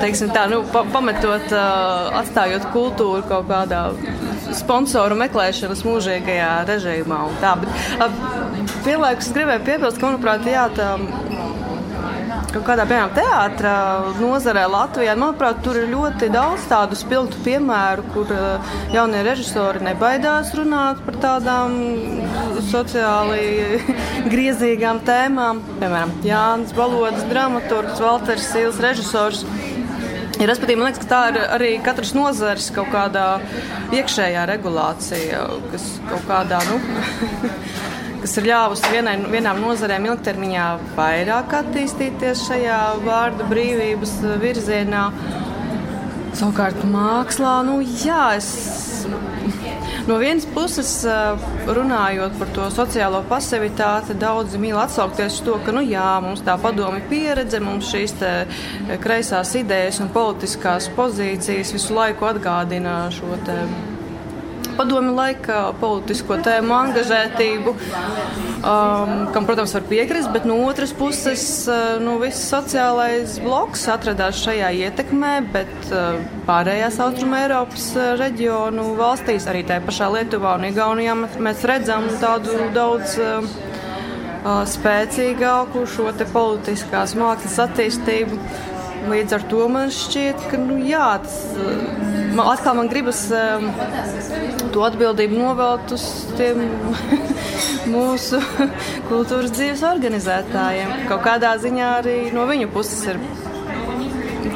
teiksim, 0.00 0.32
tā, 0.34 0.46
nu, 0.52 0.62
pa, 0.72 0.84
pametot, 0.92 1.48
uh, 1.54 2.12
atstājot 2.22 2.68
kultūru 2.74 3.22
kaut 3.28 3.48
kādā 3.50 3.84
sponsoru 4.56 5.16
meklēšanas 5.20 5.84
mūžīgajā 5.86 6.52
režīmā. 6.68 7.22
Tā, 7.42 7.56
bet, 7.62 7.84
uh, 7.98 8.72
vienlaikus 8.86 9.32
gribēju 9.34 9.66
piebilst, 9.68 10.00
ka, 10.00 10.10
manuprāt, 10.10 10.48
jā, 10.48 10.68
tā, 10.76 10.94
kaut 12.52 12.64
kādā 12.66 12.84
piemēram 12.88 13.12
teātrā 13.16 13.76
nozarē 14.18 14.66
Latvijā, 14.70 15.14
manuprāt, 15.16 15.62
tur 15.64 15.78
ir 15.80 15.88
ļoti 15.92 16.28
daudz 16.32 16.66
tādu 16.68 16.98
spilgtu 16.98 17.40
piemēru, 17.46 18.04
kur 18.12 18.32
jaunie 18.92 19.22
režisori 19.24 19.82
nebaidās 19.86 20.52
runāt 20.58 21.00
par 21.06 21.18
tādām 21.22 21.78
sociāli 22.68 23.80
griezīgām 24.32 25.00
tēmām. 25.06 25.62
Piemēram, 25.80 26.12
Jānis 26.26 26.74
Balods, 26.76 27.24
dramaturgs, 27.32 28.02
Valters 28.04 28.50
Sīls, 28.52 28.80
režisors. 28.84 29.46
Respektīvi, 30.42 30.78
man 30.80 30.88
liekas, 30.90 31.02
ka 31.04 31.10
tā 31.10 31.20
ir 31.30 31.38
arī 31.54 31.70
katras 31.84 32.12
nozares 32.16 32.70
kaut 32.74 32.90
kādā 32.90 33.26
iekšējā 33.94 34.42
regulācija, 34.50 35.42
kas 35.70 35.84
kaut 36.08 36.24
kādā, 36.26 36.58
nu, 36.66 36.78
kas 38.24 38.34
ir 38.40 38.48
ļāvusi 38.50 38.90
vienai, 38.94 39.14
vienām 39.30 39.62
nozarēm 39.62 40.08
ilgtermiņā 40.10 40.66
vairāk 40.96 41.54
attīstīties 41.60 42.46
šajā 42.48 42.80
vārda 43.06 43.46
brīvības 43.50 44.16
virzienā. 44.42 45.06
Savukārt 46.32 46.80
mākslā, 46.88 47.58
nu 47.68 47.78
jā, 47.84 48.32
es 48.38 48.48
No 50.02 50.16
vienas 50.18 50.42
puses, 50.50 50.90
runājot 51.70 52.34
par 52.40 52.48
to 52.56 52.64
sociālo 52.74 53.20
pasivitāti, 53.30 54.16
daudzi 54.18 54.58
mīl 54.58 54.74
atsaukties 54.82 55.36
uz 55.36 55.44
to, 55.46 55.54
ka 55.62 55.74
nu, 55.76 55.84
jā, 55.86 56.08
mums 56.24 56.42
tā 56.42 56.56
padomi 56.58 57.04
pieredze, 57.10 57.60
mums 57.62 57.92
šīs 57.92 58.16
kreisās 59.04 59.54
idejas 59.60 60.00
un 60.02 60.10
politiskās 60.14 60.90
pozīcijas 60.96 61.70
visu 61.76 61.94
laiku 61.94 62.26
atgādina 62.32 62.96
šo 63.14 63.38
padomi 64.76 65.12
laika 65.14 65.68
politisko 65.78 66.40
tēmu 66.42 66.74
angažētību, 66.74 67.74
um, 68.62 69.12
kam, 69.34 69.46
protams, 69.46 69.74
var 69.74 69.84
piekrist, 69.88 70.30
bet 70.34 70.46
no 70.48 70.56
otras 70.66 70.92
puses, 70.96 71.44
uh, 71.70 71.98
nu, 72.02 72.16
viss 72.22 72.46
sociālais 72.50 73.38
bloks 73.42 73.84
atradās 73.92 74.40
šajā 74.42 74.70
ietekmē, 74.86 75.32
bet 75.54 75.72
uh, 75.90 76.20
pārējās 76.48 77.00
Austrum 77.04 77.34
Eiropas 77.38 77.90
uh, 77.96 78.12
reģionu 78.20 78.92
valstīs, 78.98 79.48
arī 79.50 79.64
tajā 79.68 79.84
pašā 79.86 80.10
Lietuvā 80.16 80.56
un 80.60 80.68
Igaunijā, 80.70 81.16
mēs 81.42 81.66
redzam 81.68 82.08
tādu 82.22 82.70
daudz 82.76 83.18
uh, 83.20 83.52
uh 84.42 84.62
spēcīgāku 84.66 85.84
šo 85.86 86.10
politiskās 86.32 87.14
mākslas 87.18 87.60
attīstību. 87.68 88.38
Līdz 89.10 89.34
ar 89.34 89.44
to 89.50 89.66
man 89.72 89.90
šķiet, 89.92 90.44
ka 90.50 90.58
nu, 90.60 90.76
jā, 90.86 91.06
tas, 91.24 91.38
man, 92.36 92.46
atkal 92.52 92.76
man 92.78 92.90
gribas 92.90 93.24
um, 93.34 93.68
to 94.74 94.84
atbildību 94.86 95.40
novelt 95.40 95.94
uz 95.96 96.04
tiem 96.38 96.62
mūsu 97.94 98.38
kultūras 99.10 99.54
dzīves 99.56 99.82
organizētājiem. 99.90 101.06
Kaut 101.10 101.24
kādā 101.26 101.56
ziņā 101.62 101.94
arī 102.00 102.18
no 102.34 102.46
viņu 102.50 102.70
puses 102.74 103.02
ir 103.10 103.20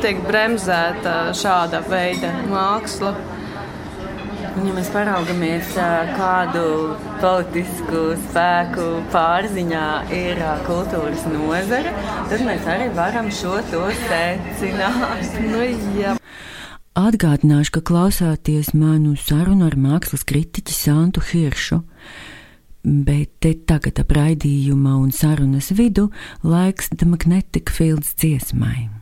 tiek 0.03 0.21
bremzēta 0.27 1.17
šāda 1.37 1.83
veida 1.91 2.31
māksla. 2.51 3.15
Un, 4.57 4.65
ja 4.65 4.73
mēs 4.73 4.89
paraugamies, 4.89 5.75
kādu 6.17 6.63
politisku 7.21 8.15
spēku 8.23 8.87
pārziņā 9.13 9.89
ir 10.17 10.41
kultūras 10.65 11.27
nozare, 11.29 11.93
tad 12.31 12.45
mēs 12.47 12.65
arī 12.73 12.87
varam 12.97 13.29
šo 13.29 13.59
to 13.69 13.85
secināt. 14.07 15.37
Nu, 15.47 15.61
jā. 16.01 16.17
Atgādināšu, 16.97 17.75
ka 17.77 17.85
klausāties 17.85 18.73
manu 18.73 19.13
sarunu 19.21 19.69
ar 19.69 19.77
mākslas 19.77 20.25
kritiķi 20.25 20.73
Santu 20.73 21.21
Hiršu, 21.29 21.83
bet 22.81 23.37
te 23.45 23.53
tagad 23.69 24.01
ap 24.01 24.17
raidījuma 24.17 24.97
un 25.03 25.13
sarunas 25.13 25.69
vidu 25.77 26.09
laiks 26.41 26.95
The 26.97 27.13
Magnetic 27.13 27.69
Fields 27.69 28.17
dziesmai. 28.17 28.96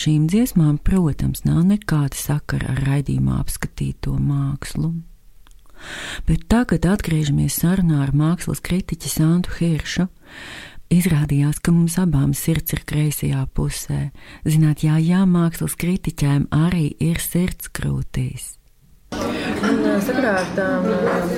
Šīm 0.00 0.26
dziesmām, 0.30 0.78
protams, 0.84 1.44
nav 1.44 1.62
nekāda 1.68 2.16
sakara 2.16 2.72
ar 2.74 2.82
raidījumā 2.86 3.38
apskatīto 3.42 4.16
mākslu. 4.16 4.94
Bet 6.28 6.44
tagad 6.52 6.84
atgriežamies 6.88 7.56
sarunā 7.62 8.02
ar 8.04 8.12
mākslas 8.16 8.60
kritiķi 8.64 9.12
Santu 9.12 9.56
Hiršu. 9.58 10.06
Izrādījās, 10.90 11.60
ka 11.62 11.72
mums 11.72 11.96
abām 12.02 12.32
sirds 12.34 12.74
ir 12.74 12.82
kreisajā 12.88 13.44
pusē. 13.54 14.08
Zināt, 14.42 14.82
jā, 14.82 14.96
jā, 14.98 15.22
mākslas 15.22 15.76
kritiķēm 15.78 16.48
arī 16.50 16.88
ir 16.98 17.22
sirds 17.22 17.70
krūtīs. 17.70 18.56
Un, 19.10 19.80
uh, 19.86 20.90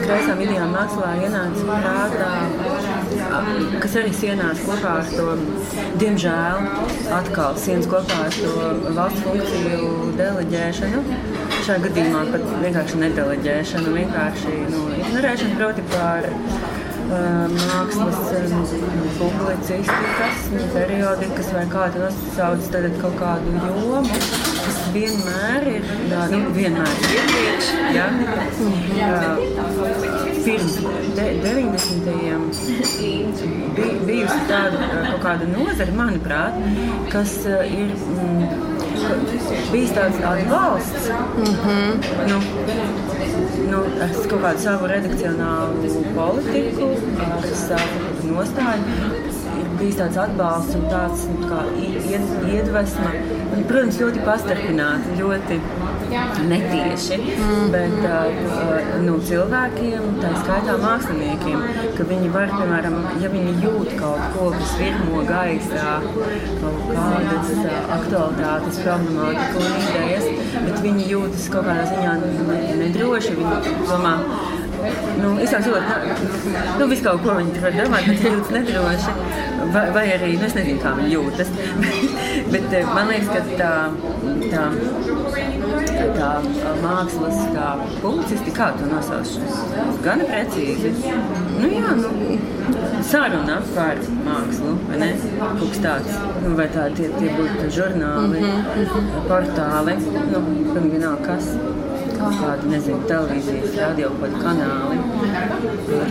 kreisām 0.05 0.41
idejām 0.45 0.73
mākslā 0.73 1.13
ienāca 1.25 1.69
prātā, 1.69 2.33
kas 3.83 3.97
arī 4.01 4.13
sienās 4.17 4.63
kopā 4.67 4.95
ar 5.01 5.09
to, 5.13 5.35
diemžēl, 6.01 6.67
atkal 7.19 7.59
sienas 7.61 7.89
kopā 7.91 8.19
ar 8.27 8.37
to 8.37 8.53
valsts 8.97 9.25
funkciju 9.27 9.91
deleģēšanu. 10.21 11.03
Šajā 11.63 11.79
gadījumā 11.87 12.25
pat 12.33 12.47
vienkārši 12.65 13.03
nedeleģēšanu, 13.05 13.97
vienkārši 13.99 14.57
nu, 14.73 14.87
ignorēšanu, 14.99 15.59
proti 15.61 15.87
par 15.93 16.27
mākslas 17.13 18.19
um, 18.37 19.03
publicistikas, 19.19 20.47
periodikas 20.75 21.51
vai 21.55 21.65
kā 21.73 21.87
to 21.95 22.03
nosauc, 22.03 22.69
tad 22.73 22.89
kaut 23.03 23.17
kādu 23.21 23.55
jomu, 23.57 24.03
kas 24.63 24.79
vienmēr 24.95 25.69
ir, 25.75 25.89
jā, 26.13 26.23
nu, 26.33 26.41
vienmēr 26.57 26.93
ir 26.93 27.17
iepriekš, 27.19 27.71
jā, 27.97 28.07
pirms 30.43 30.79
de, 31.17 31.29
90. 31.45 32.03
Bij, 33.77 33.93
bijusi 34.05 34.41
tāda 34.51 34.81
uh, 34.85 35.07
kaut 35.13 35.23
kāda 35.25 35.49
nozara, 35.49 35.95
manuprāt, 35.97 36.59
kas 37.13 37.39
uh, 37.49 37.63
ir 37.65 37.95
mm, 37.97 38.92
bijis 39.73 39.93
tāds 39.97 40.19
atbalsts. 40.31 41.11
Mm 41.39 41.45
-hmm. 41.45 41.91
nu, 42.31 42.37
nu, 43.71 43.79
ar 44.03 44.09
kaut 44.31 44.43
kādu 44.45 44.59
savu 44.59 44.87
redakcionālu 44.87 45.75
politiku, 46.17 46.89
savu 47.69 47.99
nostāju. 48.29 49.32
Bijis 49.83 49.97
tāds 49.99 50.19
atbalsts 50.23 50.77
un 50.79 50.85
tāds 50.87 51.23
nu, 51.27 51.49
kā 51.51 51.63
ied, 51.83 52.29
iedvesma. 52.55 53.09
Un, 53.53 53.65
protams, 53.67 53.97
ļoti 53.99 54.21
pastarpināti, 54.23 55.17
ļoti 55.19 55.57
netieši. 56.47 57.19
Mm. 57.19 57.73
Bet 57.73 57.97
uh, 58.07 58.93
nu, 59.03 59.17
cilvēkiem, 59.27 60.07
tā 60.23 60.31
skaitā 60.39 60.77
māksliniekiem, 60.85 61.67
ka 61.99 62.07
viņi 62.13 62.31
var, 62.37 62.55
piemēram, 62.55 62.97
ja 63.25 63.33
viņi 63.35 63.57
jūt 63.65 63.93
kaut 63.99 64.23
ko, 64.37 64.53
kas 64.55 64.77
virmo 64.79 65.27
gaisā, 65.27 65.99
kaut 66.63 66.87
kādas 66.93 67.53
uh, 67.57 67.77
aktualitātes, 67.99 68.83
problemātiku 68.87 69.67
un 69.67 69.79
idejas, 69.83 70.31
bet 70.69 70.83
viņi 70.87 71.11
jūtas 71.11 71.51
kaut 71.51 71.67
kādā 71.73 71.91
ziņā 71.91 72.19
nedroši. 72.85 73.35
Viņi 73.43 73.79
domā, 73.91 74.15
Nu, 75.23 75.39
es 75.39 75.53
jau 75.53 75.61
saprotu, 75.63 76.23
nu, 76.79 76.87
visu 76.91 77.05
kaut 77.07 77.23
ko 77.23 77.37
viņi 77.39 77.61
var 77.63 77.77
domāt, 77.77 78.09
bet 78.09 78.23
viņi 78.25 78.33
jūtas 78.37 78.55
nedroši. 78.57 79.15
Vai, 79.73 79.85
vai 79.95 80.05
arī, 80.17 80.33
nu, 80.41 80.47
es 80.49 80.57
nezinu, 80.59 80.81
kā 80.83 80.95
viņi 80.99 81.13
jūtas. 81.15 81.53
bet 82.53 82.75
man 82.91 83.13
liekas, 83.13 83.29
ka 83.31 83.43
tā, 83.61 83.75
tā, 84.53 84.65
tā 86.19 86.33
mākslas 86.83 87.45
tā 87.55 87.69
publicisti, 88.01 88.55
kā 88.57 88.73
to 88.79 88.89
nosauc, 88.91 89.37
gan 90.05 90.25
precīzi. 90.27 90.95
Nu, 91.61 91.71
jā, 91.71 91.95
nu, 92.01 92.39
saruna 93.07 93.61
par 93.77 94.03
mākslu, 94.27 94.75
vai 94.89 94.99
ne? 95.05 95.13
Kaut 95.43 95.69
kas 95.69 95.85
tāds, 95.85 96.19
nu, 96.43 96.57
vai 96.59 96.67
tā 96.75 96.89
tie, 96.97 97.11
tie 97.19 97.31
būtu 97.39 97.71
žurnāli, 97.79 98.43
mm 98.43 98.67
-hmm. 98.75 99.23
portāli, 99.31 99.97
nu, 100.33 100.43
pilnīgi 100.73 101.05
nav 101.07 101.23
kas 101.27 101.55
kāda 102.39 102.69
nezinu, 102.71 103.01
televīzijas, 103.11 103.75
radio 103.81 104.11
kanāli. 104.21 104.99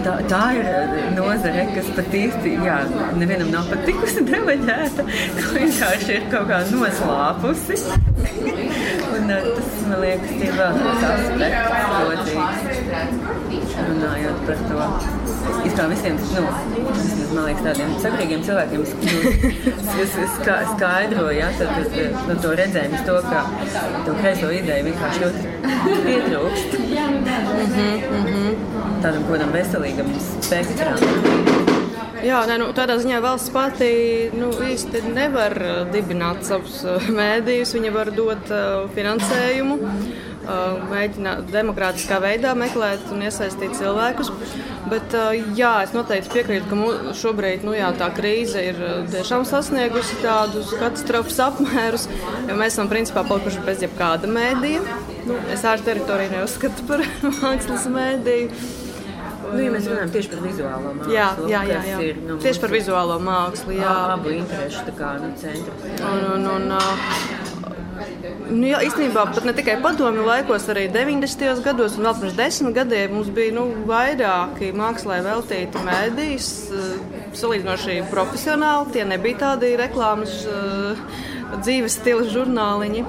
Tā, 0.05 0.15
tā 0.31 0.41
ir 0.57 0.69
nozare, 1.15 1.65
kas 1.75 1.91
pat 1.97 2.17
īsti 2.21 2.55
jā, 2.65 2.77
nevienam 3.21 3.51
nav 3.53 3.69
patikusi 3.71 4.25
deleģēta. 4.27 5.07
Vienkārši 5.55 6.17
ir 6.17 6.27
kaut 6.33 6.49
kā 6.51 6.61
noslāpusi. 6.71 7.79
Un, 9.11 9.27
tas 9.31 9.73
man 9.87 9.99
liekas, 10.03 10.37
ir 10.37 10.53
vēl 10.59 10.77
viens 10.77 11.03
aspekts, 11.09 11.73
protams, 11.97 12.61
runājot 13.89 14.47
par 14.47 14.63
to. 14.69 15.20
Es 15.65 15.73
kā 15.77 15.85
visiem, 15.91 16.17
nu, 16.35 16.43
man 17.35 17.45
liekas, 17.47 17.63
tādiem 17.65 17.93
sakrīgiem 18.03 18.43
cilvēkiem, 18.45 18.85
kas 19.87 20.15
ska, 20.35 20.57
skaidro, 20.73 21.27
ja, 21.35 21.49
tad, 21.59 21.73
tad, 21.77 22.19
nu, 22.27 22.37
to 22.43 22.53
redzējumu, 22.59 23.01
to, 23.07 23.17
ka 23.29 23.43
to 24.07 24.15
kreiso 24.19 24.51
ideju 24.55 24.87
vienkārši 24.89 25.25
ļoti 25.25 25.39
pietrūkst. 26.05 26.79
Mm 26.79 27.25
-hmm, 27.75 27.95
mm 28.11 28.25
-hmm. 28.25 28.55
Tādam 29.01 29.23
kodam 29.29 29.51
veselīgam 29.53 30.07
spektram. 30.41 30.97
Jā, 32.21 32.43
ne, 32.45 32.57
nu, 32.61 32.67
tādā 32.77 32.99
ziņā 33.01 33.17
valsts 33.23 33.49
pati 33.49 34.29
nu, 34.37 34.51
īsti 34.61 34.99
nevar 35.09 35.55
dibināt 35.93 36.43
savus 36.45 36.83
mēdījus. 37.09 37.73
Viņa 37.73 37.93
var 37.95 38.11
dot 38.13 38.51
uh, 38.53 38.89
finansējumu, 38.93 39.77
uh, 39.81 40.83
mēģināt 40.91 41.49
demokrātiskā 41.49 42.19
veidā 42.21 42.53
meklēt 42.53 43.09
un 43.11 43.25
iesaistīt 43.25 43.73
cilvēkus. 43.79 44.29
Bet, 44.89 45.13
uh, 45.13 45.35
jā, 45.57 45.71
es 45.85 45.93
noteikti 45.93 46.31
piekrītu, 46.33 46.65
ka 46.71 47.13
šobrīd 47.17 47.65
nu, 47.67 47.75
jā, 47.77 47.91
tā 47.99 48.09
krīze 48.15 48.63
ir 48.71 48.79
tiešām 49.13 49.45
sasniegusi 49.47 50.17
tādus 50.23 50.73
katastrofas 50.73 51.37
apmērus, 51.45 52.07
jo 52.49 52.57
mēs 52.57 52.73
esam 52.73 52.89
principā 52.91 53.23
palikuši 53.27 53.65
bez 53.67 53.85
jebkāda 53.85 54.29
mēdīja. 54.31 54.81
Nu, 55.29 55.37
es 55.53 55.65
ārā 55.67 55.85
teritoriju 55.85 56.33
neuzskatu 56.33 56.87
par 56.89 57.05
mākslas 57.41 57.85
mēdīju. 57.93 58.49
Nu, 59.51 59.59
ja 59.59 59.71
mēs 59.73 59.87
runājam 59.89 60.11
tieši 60.13 60.29
par 60.31 60.43
vizuālo 60.45 60.91
mākslu, 60.95 61.13
jā, 61.13 61.29
jā, 61.51 61.61
jā, 61.67 61.79
jā. 61.89 62.03
Ir, 62.07 62.19
nu, 62.23 62.37
tieši 62.41 62.61
par 62.63 62.71
vizuālo 62.71 63.17
mākslu, 63.21 63.75
jā. 63.75 63.95
Abu 64.15 64.31
interešu 64.37 64.95
kā, 64.97 65.15
nu, 65.19 65.33
centrs. 65.41 65.89
Un, 66.07 66.27
un, 66.37 66.47
un, 66.55 67.50
Nu, 68.51 68.65
jā, 68.67 68.81
īstenībā 68.87 69.25
pat 69.31 69.45
ne 69.47 69.53
tikai 69.55 69.77
padomju 69.83 70.25
laikos, 70.27 70.67
arī 70.73 70.87
90. 70.91 71.63
gados 71.65 71.97
un 71.97 72.07
vēl 72.07 72.17
pirms 72.19 72.37
desmit 72.37 72.75
gadiem 72.75 73.15
mums 73.15 73.31
bija 73.33 73.55
nu, 73.55 73.65
vairāki 73.89 74.71
mākslā 74.75 75.21
veltīti 75.25 75.83
mēdīs, 75.85 76.51
salīdzinoši 77.39 78.01
profesionāli. 78.11 78.95
Tie 78.95 79.07
nebija 79.07 79.43
tādi 79.45 79.75
reklāmas 79.79 80.41
dzīves 81.59 81.99
stila 81.99 82.27
žurnāliņi. 82.31 83.05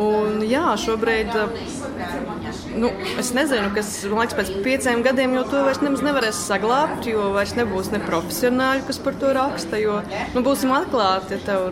Un, 0.00 0.42
jā, 0.46 0.64
šobrīd 0.80 1.30
nu, 2.78 2.90
es 3.20 3.30
nezinu, 3.36 3.70
kas 3.74 3.90
liekas, 4.08 4.36
pēc 4.38 4.52
pieciem 4.64 5.04
gadiem 5.06 5.36
jau 5.38 5.44
to 5.52 5.62
vairs 5.66 5.82
nevarēs 5.82 6.42
saglabāt, 6.48 7.06
jo 7.10 7.30
vairs 7.34 7.54
nebūs 7.58 7.92
ne 7.94 8.02
profesionāļi, 8.04 8.86
kas 8.88 9.00
par 9.04 9.18
to 9.20 9.32
raksta. 9.36 9.80
Jo, 9.80 10.00
nu, 10.34 10.44
būsim 10.46 10.74
atklāti, 10.74 11.38
ja 11.38 11.46
tev 11.46 11.70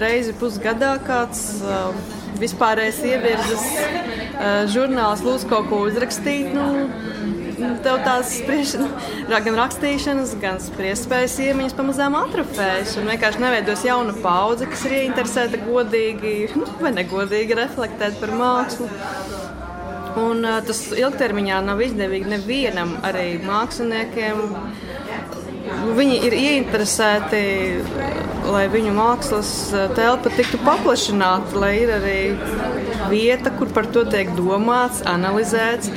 reizi 0.00 0.34
pusgadā 0.36 0.96
kāds 1.06 1.42
uh, 1.64 1.90
vispārējais 2.40 3.00
ievirzes 3.08 3.64
uh, 3.66 4.64
žurnāls 4.72 5.24
lūdz 5.24 5.46
kaut 5.50 5.70
ko 5.70 5.84
uzrakstīt. 5.88 6.52
Nu, 6.56 6.88
Tev 7.56 8.02
tās 8.04 8.34
spriež, 8.36 8.74
gan 9.46 9.54
rakstīšanas, 9.56 10.34
gan 10.42 10.58
spriedzspējas 10.60 11.38
iemaņas 11.46 11.76
pamazām 11.78 12.18
atrofējas. 12.18 12.98
Un 13.00 13.08
vienkārši 13.08 13.40
neveidos 13.40 13.84
jauna 13.86 14.12
paudze, 14.20 14.68
kas 14.68 14.84
ir 14.84 14.98
ieinteresēta 14.98 15.62
godīgi 15.64 16.34
nu, 16.52 16.68
vai 16.82 16.92
negodīgi 16.98 17.56
reflektēt 17.56 18.20
par 18.20 18.34
mākslu. 18.36 18.90
Un, 20.20 20.44
uh, 20.44 20.60
tas 20.68 20.82
ilgtermiņā 20.96 21.62
nav 21.64 21.80
izdevīgi 21.88 22.36
nevienam, 22.36 22.98
arī 23.04 23.38
māksliniekiem. 23.44 24.44
Viņi 25.96 26.16
ir 26.26 26.34
ieinteresēti, 26.36 27.40
lai 28.52 28.64
viņu 28.72 28.92
mākslas 28.96 29.50
telpa 29.96 30.32
tiktu 30.34 30.60
paplašināta, 30.64 31.56
lai 31.60 31.72
ir 31.82 31.92
arī 31.96 32.18
vieta, 33.10 33.52
kur 33.58 33.70
par 33.74 33.88
to 33.92 34.04
tiek 34.08 34.30
domāts, 34.38 35.02
analizēts. 35.08 35.90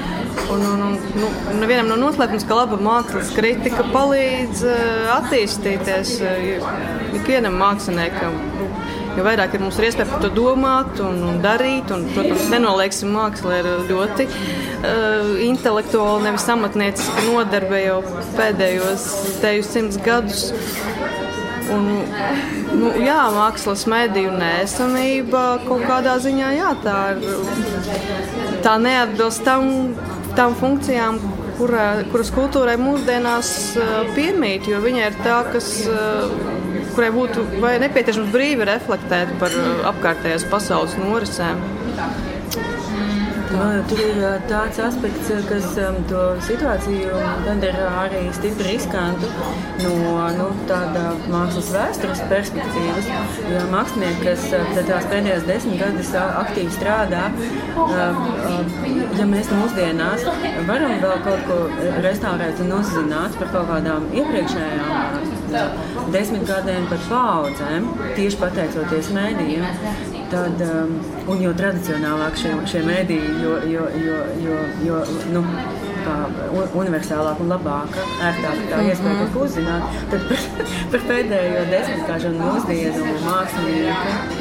Un, 0.50 0.64
un, 0.66 0.82
un, 0.88 0.96
nu, 1.20 1.30
nevienam 1.62 1.92
nav 1.92 2.00
noslēpums, 2.02 2.46
ka 2.50 2.58
laba 2.58 2.80
mākslas 2.82 3.30
kritika 3.36 3.84
palīdz 3.94 4.64
uh, 4.66 5.12
attīstīties 5.20 6.16
uh, 6.26 6.72
ikvienam 7.20 7.60
māksliniekam. 7.62 8.40
Jo 9.20 9.26
vairāk 9.28 9.56
ir 9.56 9.64
mums 9.64 9.78
ir 9.80 9.90
iespēja 9.90 10.08
par 10.10 10.24
to 10.24 10.32
domāt 10.34 11.00
un, 11.04 11.20
un 11.28 11.40
darīt. 11.44 11.92
Un, 11.96 12.06
protams, 12.16 12.48
nenolieksim, 12.54 13.12
māksla 13.16 13.60
ir 13.60 13.70
ļoti 13.90 14.28
uh, 14.30 15.34
intelektuāla, 15.50 16.24
nevis 16.30 16.48
amatnieciska 16.54 17.26
nodarbe 17.28 17.84
jau 17.84 18.00
pēdējos 18.38 19.10
tejus 19.44 19.74
simts 19.76 20.00
gadus. 20.06 20.48
Un, 21.70 21.90
nu, 22.80 22.94
jā, 22.98 23.20
mākslas 23.36 23.84
mediju 23.92 24.32
nesamība 24.34 25.44
kaut 25.68 25.84
kādā 25.86 26.16
ziņā 26.24 26.54
jā, 26.56 26.72
tā, 26.82 26.96
ir, 27.14 28.64
tā 28.66 28.80
neatbilst 28.82 29.44
tam, 29.46 29.92
tam 30.40 30.56
funkcijām, 30.58 31.20
kura, 31.60 31.86
kuras 32.10 32.32
kultūrai 32.34 32.80
mūsdienās 32.82 33.52
piemīt, 34.16 34.72
jo 34.72 34.82
viņa 34.82 35.12
ir 35.12 35.20
tā, 35.22 35.44
kas, 35.54 35.70
kurai 37.00 37.14
būtu 37.16 37.46
nepieciešams 37.80 38.34
brīvi 38.34 38.66
reflektēt 38.68 39.30
par 39.40 39.54
apkārtējās 39.94 40.44
pasaules 40.52 40.98
norisēm. 41.00 41.62
Nu, 43.50 43.68
tur 43.90 44.02
ir 44.04 44.20
tāds 44.50 44.78
aspekts, 44.84 45.32
kas 45.48 45.70
to 46.10 46.26
situāciju 46.46 47.22
padara 47.46 47.88
arī 48.04 48.26
stipri 48.36 48.76
riskantu 48.76 49.32
no 49.80 49.96
nu, 50.36 50.50
tāda 50.70 51.16
mākslas 51.32 51.72
vēstures 51.74 52.22
perspektīvas. 52.30 53.10
Jo 53.48 53.64
mākslinieki, 53.72 54.28
kas 54.28 54.46
tās 54.92 55.10
pēdējās 55.10 55.48
desmit 55.48 55.82
gadus 55.82 56.14
aktīvi 56.20 56.76
strādā, 56.76 57.26
ja 59.18 59.30
mēs 59.34 59.52
mūsdienās 59.56 60.28
varam 60.68 61.00
vēl 61.04 61.28
kaut 61.28 61.48
ko 61.48 61.62
restaurēt 62.06 62.64
un 62.68 62.80
uzzināt 62.84 63.40
par 63.40 63.56
kaut 63.56 63.72
kādām 63.72 64.12
iepriekšējām 64.20 65.39
desmitgadēm, 66.14 66.88
par 66.92 67.04
paudzēm, 67.10 67.90
tieši 68.18 68.40
pateicoties 68.42 69.12
mēdījiem, 69.16 69.68
tad, 70.30 70.64
um, 70.66 70.96
un 71.30 71.44
jo 71.44 71.54
tradicionālāk 71.58 72.38
šie, 72.40 72.56
šie 72.70 72.84
mēdīji, 72.88 73.36
jo, 73.44 73.56
jo, 73.74 73.88
jo, 74.06 74.20
jo, 74.46 74.60
jo 74.88 75.04
nu, 75.36 75.46
universālāk 76.80 77.42
un 77.44 77.52
labāk, 77.52 77.98
ērtāk 78.24 78.62
tā 78.72 78.82
iespēja 78.88 79.18
kaut 79.22 79.34
ko 79.34 79.46
uzzināt, 79.48 79.98
tad 80.12 80.28
par, 80.30 80.46
par 80.94 81.08
pēdējo 81.12 81.66
desmitgāžu 81.74 82.32
un 82.32 82.40
mūsdienu 82.46 83.18
mākslinieku 83.26 84.39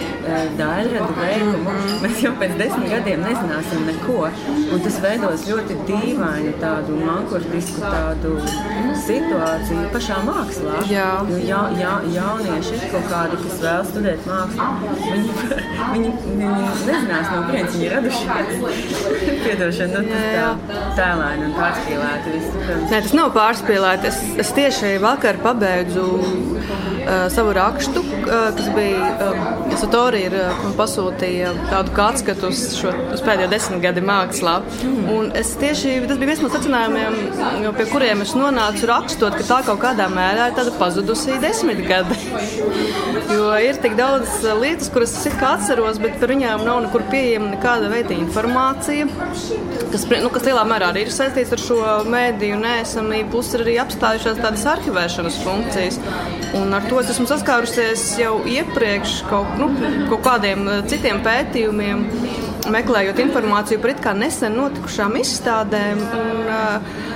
daļradu 0.59 1.17
veikumu, 1.19 1.75
mēs 2.05 2.23
jau 2.25 2.33
pēc 2.41 2.57
desmit 2.61 2.93
gadiem 2.93 3.25
nezināsim 3.27 3.87
neko. 3.89 4.29
Un 4.69 4.85
tas 4.85 4.99
veidos 5.05 5.47
ļoti 5.49 5.79
dīvainu 5.89 6.55
tādu 6.63 6.99
mankurtisku 7.03 7.83
tādu 7.85 8.35
situāciju 9.07 9.87
pašā 9.95 10.21
mākslā. 10.27 10.83
Jā. 10.91 11.09
Jo 11.29 11.41
ja, 11.49 11.63
ja, 11.79 11.95
jaunieši 12.13 12.81
kaut 12.93 13.09
kādi, 13.11 13.39
kas 13.45 13.61
vēl 13.63 13.85
studēt 13.89 14.29
mākslu, 14.29 14.69
viņi, 15.05 15.35
viņi, 15.95 16.13
viņi 16.27 16.51
nezinās, 16.89 17.31
no 17.33 17.43
kurienes 17.49 17.77
viņi 17.77 17.89
ir 17.89 17.97
radušies. 17.97 18.27
Piedošana, 19.45 20.03
nu, 20.05 20.13
tas 20.13 20.59
tā 20.69 20.81
tēlēni 20.99 21.49
un 21.49 21.57
pārspīlēti. 21.57 22.37
Nē, 22.89 23.01
tas 23.07 23.15
nav 23.17 23.33
pārspīlēti. 23.37 24.11
Es, 24.11 24.21
es 24.45 24.53
tieši 24.57 24.95
vakar 25.03 25.41
pabeidzu 25.45 26.07
uh, 26.19 27.27
savu 27.33 27.55
rakstu, 27.57 28.03
uh, 28.03 28.49
kas 28.57 28.71
bija 28.77 29.13
uh, 29.29 29.77
Satori 29.79 30.18
arī 30.19 30.27
ir 30.27 30.37
eh, 30.39 30.63
pasūtīja 30.79 31.53
tādu 31.69 31.95
atskatu 32.03 32.51
uz, 32.51 32.63
šo, 32.79 32.93
uz 33.15 33.23
pēdējo 33.25 33.51
desmit 33.53 33.83
gadu 33.85 34.03
mākslā. 34.07 34.59
Mm. 34.83 35.11
Un 35.15 35.31
es 35.39 35.55
tieši 35.61 35.95
tas 36.09 36.19
bija 36.19 36.33
viens 36.33 36.43
no 36.43 36.51
secinājumiem, 36.53 37.19
pie 37.79 37.89
kuriem 37.93 38.25
es 38.25 38.35
nonācu 38.39 38.89
rakstot, 38.91 39.39
ka 39.39 39.47
tā 39.47 39.61
kaut 39.69 39.83
kādā 39.85 40.09
mērā 40.13 40.51
ir 40.51 40.59
tāda 40.59 40.75
pazudusī 40.81 41.39
desmitgade. 41.43 42.19
jo 43.33 43.51
ir 43.63 43.79
tik 43.83 43.95
daudz 43.99 44.41
lietas, 44.59 44.91
kuras 44.93 45.15
es 45.19 45.39
atceros, 45.49 46.01
bet 46.03 46.19
par 46.21 46.33
viņām 46.33 46.65
nav 46.67 46.81
nekur 46.87 47.05
pieejama 47.13 47.53
nekāda 47.55 47.91
veida 47.93 48.17
informācija, 48.17 49.07
kas, 49.93 50.07
nu, 50.11 50.31
kas 50.35 50.47
lielā 50.49 50.65
mērā 50.69 50.91
arī 50.93 51.05
ir 51.07 51.15
saistīts 51.15 51.55
ar 51.55 51.63
šo 51.63 51.79
mēdīju 52.09 52.59
nēsamību, 52.63 53.31
plus 53.35 53.53
ir 53.55 53.65
arī 53.67 53.77
apstājušās 53.85 54.43
tādas 54.43 54.67
arhivēšanas 54.75 55.41
funkcijas. 55.45 56.01
Un 56.59 56.73
ar 56.73 56.87
to 56.89 57.01
es 57.03 57.13
esmu 57.13 57.27
saskārusies 57.29 58.05
jau 58.23 58.39
iepriekš, 58.49 59.19
kaut, 59.29 59.51
nu, 59.61 59.69
kaut 60.09 60.25
kādiem 60.25 60.65
eh, 60.69 60.83
citiem 60.89 61.21
pētījumiem, 61.25 62.05
meklējot 62.67 63.21
informāciju 63.23 63.83
par 63.83 63.95
it 63.95 64.03
kā 64.05 64.15
nesen 64.19 64.59
notikušām 64.59 65.19
izstādēm. 65.23 66.03
Un, 66.19 66.43
uh, 66.49 67.07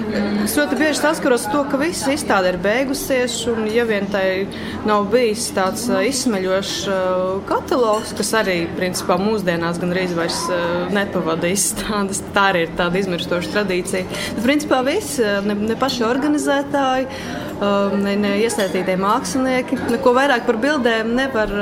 Es 0.43 0.53
ļoti 0.59 0.77
bieži 0.77 0.99
saskaros 0.99 1.47
ar 1.47 1.53
to, 1.55 1.61
ka 1.71 1.79
visa 1.81 2.11
izstāde 2.13 2.51
ir 2.53 2.59
beigusies, 2.61 3.37
un 3.49 3.65
ja 3.71 3.85
vien 3.89 4.05
tai 4.13 4.45
nav 4.85 5.07
bijis 5.13 5.47
tāds 5.57 5.87
uh, 5.89 6.03
izsmeļošs 6.05 6.73
uh, 6.91 7.21
katalogs, 7.49 8.13
kas 8.19 8.33
arī 8.43 8.57
principā 8.77 9.17
mūsdienās 9.23 9.81
gandrīz 9.81 10.13
vairs 10.19 10.41
uh, 10.51 10.91
nepavada 10.93 11.49
izstādes, 11.49 12.21
tā 12.35 12.51
arī 12.51 12.67
ir 12.67 12.75
tāda 12.81 13.01
izmirstoša 13.01 13.55
tradīcija. 13.55 14.11
Tad 14.35 14.43
principā 14.45 14.83
visi, 14.85 15.25
ne, 15.47 15.57
ne 15.71 15.79
paši 15.81 16.05
organizētāji, 16.09 17.09
ne, 18.03 18.17
ne 18.19 18.35
iesaistītie 18.43 18.99
mākslinieki, 19.01 19.79
neko 19.95 20.13
vairāk 20.19 20.45
par 20.49 20.59
bildēm 20.61 21.15
nevar 21.17 21.53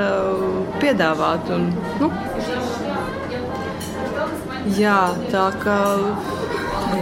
piedāvāt. 0.81 1.53
Un, 1.55 1.69
nu, 2.01 2.11
jā, 4.79 5.01
tā 5.33 5.47
kā 5.63 5.81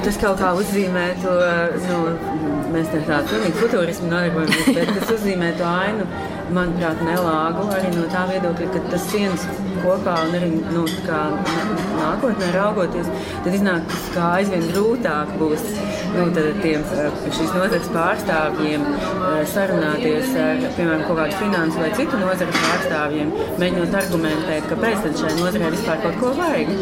tas 0.04 0.18
kaut 0.20 0.40
kā 0.40 0.52
uzzīmē 0.58 1.04
to, 1.22 1.34
nu, 1.88 2.00
mēs 2.72 2.90
tā 2.92 3.00
tādu 3.08 3.32
pilnīgi 3.32 3.60
futurismu 3.62 4.10
nodarbojamies, 4.12 4.68
bet 4.76 4.92
tas 4.98 5.14
uzzīmē 5.16 5.52
to 5.58 5.68
ainu 5.68 6.08
manuprāt, 6.54 7.00
nelāgu 7.06 7.66
arī 7.74 7.90
no 7.94 8.06
tā 8.12 8.24
viedokļa, 8.30 8.68
ka 8.74 8.84
tas 8.92 9.06
sienas 9.12 9.46
kopā 9.82 10.14
un 10.26 10.36
arī 10.38 10.50
nu, 10.74 10.84
nākotnē 11.98 12.50
raugoties, 12.54 13.10
tad 13.44 13.56
iznāk, 13.56 13.96
ka 14.14 14.30
aizvien 14.38 14.66
grūtāk 14.72 15.34
būs 15.40 15.64
nu, 16.14 16.26
tiem 16.62 16.86
šīs 17.36 17.52
nozares 17.54 17.90
pārstāvjiem 17.94 18.86
sarunāties 19.52 20.32
ar, 20.40 20.64
piemēram, 20.76 21.04
kaut 21.08 21.20
kādu 21.22 21.40
finansu 21.42 21.82
vai 21.82 21.90
citu 21.98 22.22
nozaru 22.22 22.56
pārstāvjiem, 22.58 23.34
mēģinot 23.62 23.98
argumentēt, 24.02 24.70
kāpēc 24.72 25.06
šai 25.22 25.34
nozarei 25.40 25.74
vispār 25.76 26.02
kaut 26.06 26.18
ko 26.22 26.32
vajag. 26.38 26.74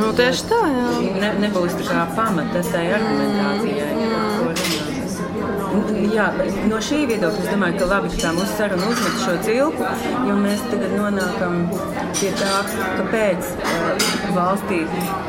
Nu, 0.00 0.10
tieši 0.18 0.50
tā, 0.50 0.60
jā. 0.76 0.90
Ne, 1.20 1.32
nebūs 1.46 1.78
tā 1.80 1.88
kā 1.88 2.04
pamata 2.18 2.64
tai 2.72 2.86
argumentācijai. 2.98 3.94
Mm. 3.96 4.29
Jā, 5.70 6.26
no 6.66 6.78
šī 6.82 7.04
viedokļa 7.06 7.44
es 7.44 7.50
domāju, 7.52 7.76
ka 7.78 7.86
labi, 7.86 8.08
ka 8.10 8.18
tā 8.24 8.30
mūsu 8.34 8.56
saruna 8.58 8.88
uzmet 8.90 9.20
šo 9.22 9.34
cilpu, 9.46 9.90
jo 10.26 10.34
mēs 10.40 10.64
tagad 10.66 10.94
nonākam 10.98 11.60
pie 12.18 12.30
tā, 12.40 12.56
kāpēc 12.98 13.50
uh, 13.54 14.08
valstī, 14.34 14.80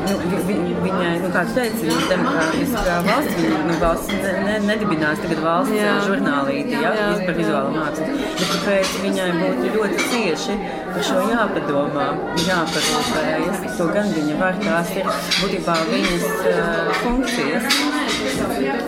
nu, 0.08 0.16
vi, 0.48 0.56
viņai, 0.82 1.12
nu, 1.22 1.30
kā 1.34 1.44
tu 1.46 1.54
teici, 1.60 1.86
viņa 1.86 2.08
demokrātiskā 2.10 2.96
valsts, 3.06 3.38
viņa, 3.38 3.60
nu, 3.68 3.76
valsts 3.84 4.16
ne, 4.16 4.32
ne, 4.48 4.56
nedibinās 4.66 5.22
tagad 5.22 5.44
valsts 5.46 5.76
jā. 5.78 5.94
žurnālīti, 6.08 6.74
jā, 6.74 6.92
jā, 6.98 7.08
par 7.22 7.38
vizuālu 7.38 7.76
mākslu, 7.78 8.10
bet 8.40 8.44
kāpēc 8.56 8.96
viņai 9.06 9.30
būtu 9.38 9.72
ļoti 9.76 10.08
cieši 10.10 10.58
par 10.88 11.06
šo 11.06 11.22
jāpadomā, 11.30 12.08
jāparūpējas, 12.48 13.66
to 13.78 13.88
gan 13.94 14.10
viņa 14.18 14.40
var, 14.42 14.58
tās 14.66 14.90
ir 14.98 15.12
būtībā 15.38 15.78
viņas 15.92 16.28
uh, 16.50 16.92
funkcijas, 17.04 17.82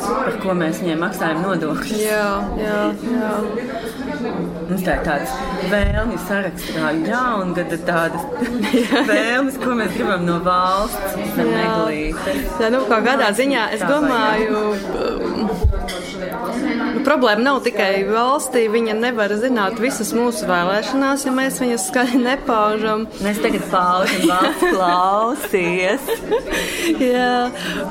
par 0.05 0.39
ko 0.43 0.55
mēs 0.59 0.81
viņai 0.83 0.97
maksājam 1.01 1.43
nodokļus. 1.45 1.95
Jā, 2.01 2.27
jā, 2.61 2.81
jā. 3.11 3.33
Mums 4.65 4.85
tā 4.87 4.97
ir 4.97 5.03
tāds 5.05 5.33
vēlmju 5.73 6.21
saraksts, 6.29 6.71
kā 6.77 6.93
jaungada 7.05 7.79
tādas 7.89 8.25
vēlmes, 9.11 9.59
ko 9.63 9.77
mēs 9.81 9.93
gribam 9.97 10.25
no 10.29 10.39
valsts, 10.47 11.19
neglītes. 11.39 12.47
Jā, 12.63 12.73
nu, 12.75 12.85
kā 12.91 13.01
gadā 13.05 13.31
ziņā, 13.37 13.69
es 13.77 13.85
domāju, 13.85 14.65
Nu, 16.55 16.74
problēma 17.07 17.45
nav 17.45 17.61
tikai 17.65 18.05
valstī. 18.09 18.65
Viņa 18.73 18.97
nevar 18.99 19.33
zināt 19.41 19.79
visas 19.83 20.13
mūsu 20.17 20.49
vēlēšanās, 20.49 21.27
ja 21.27 21.35
mēs 21.35 21.61
viņas 21.63 21.87
skaļi 21.91 22.21
nepaužam. 22.25 23.07
Mēs 23.25 23.41
tagad 23.45 23.67
paužam, 23.73 24.27
valsts 24.31 24.65
klausies. 24.75 26.11
jā, 27.01 27.31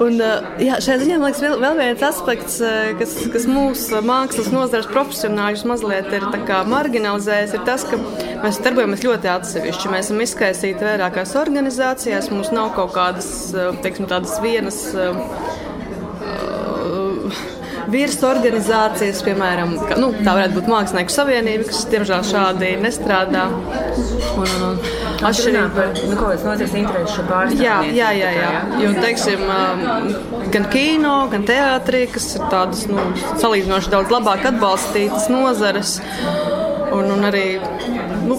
un 0.04 0.20
jā, 0.62 0.80
šajā 0.84 1.00
ziņā 1.04 1.20
man 1.20 1.30
liekas 1.30 1.44
vēl, 1.46 1.58
vēl 1.64 1.80
viens 1.82 2.06
aspekts, 2.10 2.60
kas, 3.00 3.16
kas 3.34 3.48
mūsu 3.50 4.02
mākslas 4.06 4.52
nozares 4.54 4.90
profesionāļus 4.92 5.66
mazliet 5.70 6.12
ir 6.14 6.28
marginalizējis, 6.70 7.58
ir 7.58 7.66
tas, 7.68 7.86
ka 7.88 8.00
mēs 8.44 8.62
darbojamies 8.64 9.06
ļoti 9.06 9.32
atsevišķi. 9.34 9.92
Mēs 9.94 10.10
esam 10.10 10.24
izkaisīti 10.26 10.88
vairākās 10.88 11.36
organizācijās, 11.40 12.32
mums 12.34 12.52
nav 12.56 12.74
kaut 12.78 12.94
kādas, 12.96 13.30
teiksim, 13.84 14.10
tādas 14.12 14.40
vienas 14.44 14.84
virsorganizācijas, 17.94 19.22
piemēram, 19.26 19.78
ka, 19.88 19.98
nu, 20.02 20.12
tā 20.20 20.36
varētu 20.36 20.58
būt 20.58 20.70
Mākslinieku 20.72 21.14
savienība, 21.14 21.70
kas, 21.70 21.86
diemžēl, 21.94 22.28
šādi 22.28 22.74
nestrādā. 22.84 23.48
Un, 24.34 24.44
un, 24.44 24.68
un, 24.72 24.80
Atšķirībā 25.24 25.68
par 25.72 25.92
nu, 25.96 26.16
kaut 26.18 26.26
kādas 26.26 26.44
nozares 26.44 26.74
interesu 26.76 27.24
pārstāvjiem. 27.30 27.94
Jā, 27.96 28.10
jā, 28.12 28.12
jā, 28.18 28.32
jā. 28.36 28.64
Jo, 28.82 28.94
teiksim, 28.98 29.44
um, 29.48 30.10
gan 30.52 30.68
kino, 30.74 31.14
gan 31.32 31.46
teātrī, 31.48 32.04
kas 32.12 32.28
ir 32.36 32.48
tādas 32.52 32.84
nu, 32.92 33.06
salīdzinoši 33.42 33.94
daudz 33.94 34.12
labāk 34.12 34.50
atbalstītas 34.52 35.30
nozares. 35.32 36.00
Un, 36.94 37.08
un 37.14 37.30
arī 37.30 37.46
nu, 38.28 38.38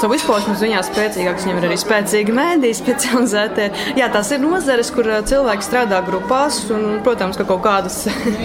savu 0.00 0.16
izpausmu 0.16 0.54
ziņā 0.58 0.82
spēcīgāks. 0.86 1.46
Viņam 1.46 1.60
ir 1.60 1.66
arī 1.68 1.78
spēcīgi 1.80 2.34
mēdīji, 2.36 2.78
specializētie. 2.78 3.68
Jā, 3.98 4.08
tās 4.14 4.32
ir 4.34 4.42
nozares, 4.42 4.90
kur 4.94 5.08
cilvēki 5.28 5.66
strādā 5.66 6.02
grupās, 6.06 6.62
un, 6.74 7.00
protams, 7.04 7.38
ka 7.40 7.46
kaut 7.48 7.62
kādas 7.64 8.02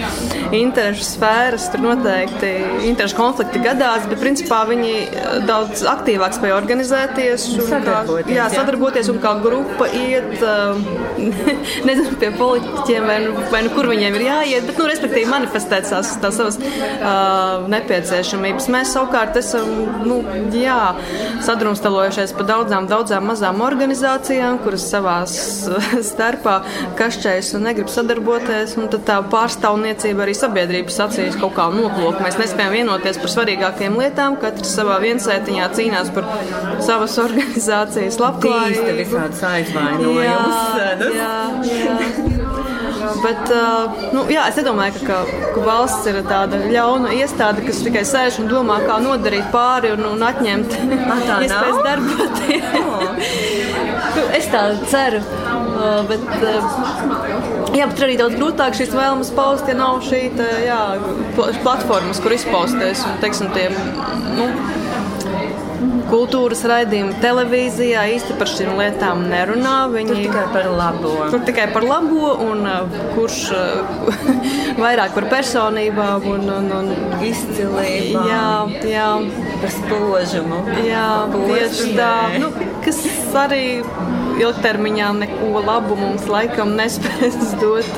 interešu 0.62 1.06
sfēras 1.06 1.68
tur 1.72 1.84
noteikti 1.84 2.52
interešu 2.88 3.18
konflikti 3.18 3.62
gadās, 3.64 4.06
bet 4.10 4.20
principā 4.22 4.62
viņi 4.68 4.92
daudz 5.48 5.84
aktīvāk 5.88 6.36
spēja 6.36 6.58
organizēties 6.58 7.46
un 7.56 7.66
sadarboties, 7.68 8.34
jā, 8.36 8.48
sadarboties 8.52 9.10
un 9.12 9.20
kā 9.22 9.34
grupa 9.42 9.88
iet, 9.94 10.42
nezinu, 11.88 12.16
pie 12.20 12.30
politiķiem 12.38 13.08
vai, 13.08 13.18
nu, 13.24 13.34
vai 13.52 13.62
nu, 13.66 13.72
kur 13.74 13.88
viņiem 13.90 14.18
ir 14.18 14.26
jāiet, 14.28 14.68
bet, 14.68 14.80
nu, 14.80 14.88
respektīvi, 14.90 15.28
manifestēt 15.30 15.88
tās, 15.90 16.14
tās 16.22 16.38
savas 16.38 16.58
uh, 16.60 17.66
nepieciešamības. 17.72 18.68
Mēs 18.72 18.94
savukārt 18.96 19.38
esam, 19.40 19.68
nu, 20.06 20.20
jā, 20.54 20.80
sadrumstalojušies 21.46 22.34
pa 22.36 22.46
daudzām, 22.48 22.88
daudzām 22.90 23.28
mazām 23.30 23.62
organizācijām, 23.64 24.60
kuras 24.64 24.86
savās 24.90 25.34
starpā 26.10 26.58
kašķējas 26.98 27.52
un 27.58 27.66
negrib 27.68 27.90
sadarboties, 27.92 28.76
un 28.80 28.90
tad 28.92 29.04
tā 29.08 29.18
pārstāvniecība 29.32 30.26
arī 30.26 30.36
sabiedrības 30.38 31.00
acīs 31.08 31.38
kaut 31.40 31.56
kā 31.58 31.68
noplūk. 31.74 32.22
Mēs 32.24 32.40
nespējam 32.40 32.76
vienoties 32.78 33.20
par 33.22 33.34
svarīgākajām 33.34 34.00
lietām, 34.02 34.38
katrs 34.42 34.74
savā 34.78 34.98
viensētiņā 35.04 35.70
cīnās 35.78 36.12
par 36.16 36.28
savas 36.84 37.18
organizācijas 37.22 38.20
labklājību. 38.22 38.74
Tīsta 38.78 38.98
visādas 39.02 39.46
aizvainojumus. 39.52 40.58
Jā, 40.78 40.92
jā, 41.14 41.32
jā. 41.72 42.37
Bet, 43.22 43.50
nu, 44.14 44.24
jā, 44.32 44.44
es 44.50 44.58
nedomāju, 44.60 45.00
ka, 45.00 45.06
ka, 45.08 45.42
ka 45.54 45.64
valsts 45.64 46.08
ir 46.10 46.20
tāda 46.28 46.60
ļauna 46.70 47.12
iestāde, 47.18 47.64
kas 47.66 47.80
tikai 47.84 48.04
sēž 48.08 48.40
un 48.42 48.50
domā, 48.50 48.80
kā 48.86 48.98
nodarīt 49.02 49.48
pāri 49.54 49.92
un, 49.96 50.04
un 50.12 50.24
atņemt 50.28 50.74
tā 51.28 51.38
iespējas 51.46 51.80
darboties. 51.86 52.64
es 54.38 54.50
tā 54.52 54.62
ceru. 54.90 55.22
Bet, 56.08 56.24
jā, 57.76 57.86
bet 57.86 58.00
arī 58.02 58.16
daudz 58.18 58.34
grūtāk 58.38 58.74
šīs 58.78 58.90
vēlmes 58.96 59.30
paust, 59.36 59.68
ja 59.70 59.76
nav 59.78 60.00
šī 60.06 60.24
tā, 60.38 60.48
jā, 60.66 60.80
pla- 61.36 61.52
platformas, 61.62 62.18
kur 62.24 62.34
izpausties. 62.34 63.04
Un, 63.06 63.18
teiksim, 63.22 63.52
tie, 63.54 63.68
nu, 64.34 64.48
kultūras 66.10 66.62
raidījumi 66.68 67.16
televīzijā 67.22 68.04
īsti 68.14 68.36
par 68.40 68.50
šīm 68.50 68.74
lietām 68.78 69.24
nerunā. 69.30 69.76
Viņi 69.92 70.14
Tur 70.14 70.22
tikai 70.24 70.44
par 70.54 70.68
labo. 70.80 71.12
Tur 71.32 71.44
tikai 71.48 71.66
par 71.74 71.86
labo, 71.86 72.32
un 72.44 72.64
uh, 72.68 72.98
kurš 73.16 73.40
uh, 73.56 74.22
vairāk 74.82 75.16
par 75.16 75.28
personībām 75.32 76.28
un, 76.32 76.48
un, 76.58 76.70
un 76.80 76.90
Izcilība. 77.28 78.24
Jā, 78.30 78.48
jā, 78.88 79.08
Par 79.58 79.72
spožumu. 79.74 80.62
jā 80.86 81.06
tieši 81.34 81.92
tā. 81.98 82.12
Nu, 82.38 82.52
kas 82.84 83.00
arī 83.38 83.62
ilgtermiņā 84.38 85.12
neko 85.24 85.62
labu 85.66 85.96
mums 85.98 86.28
laikam 86.30 86.76
nespēs 86.78 87.38
dot. 87.62 87.88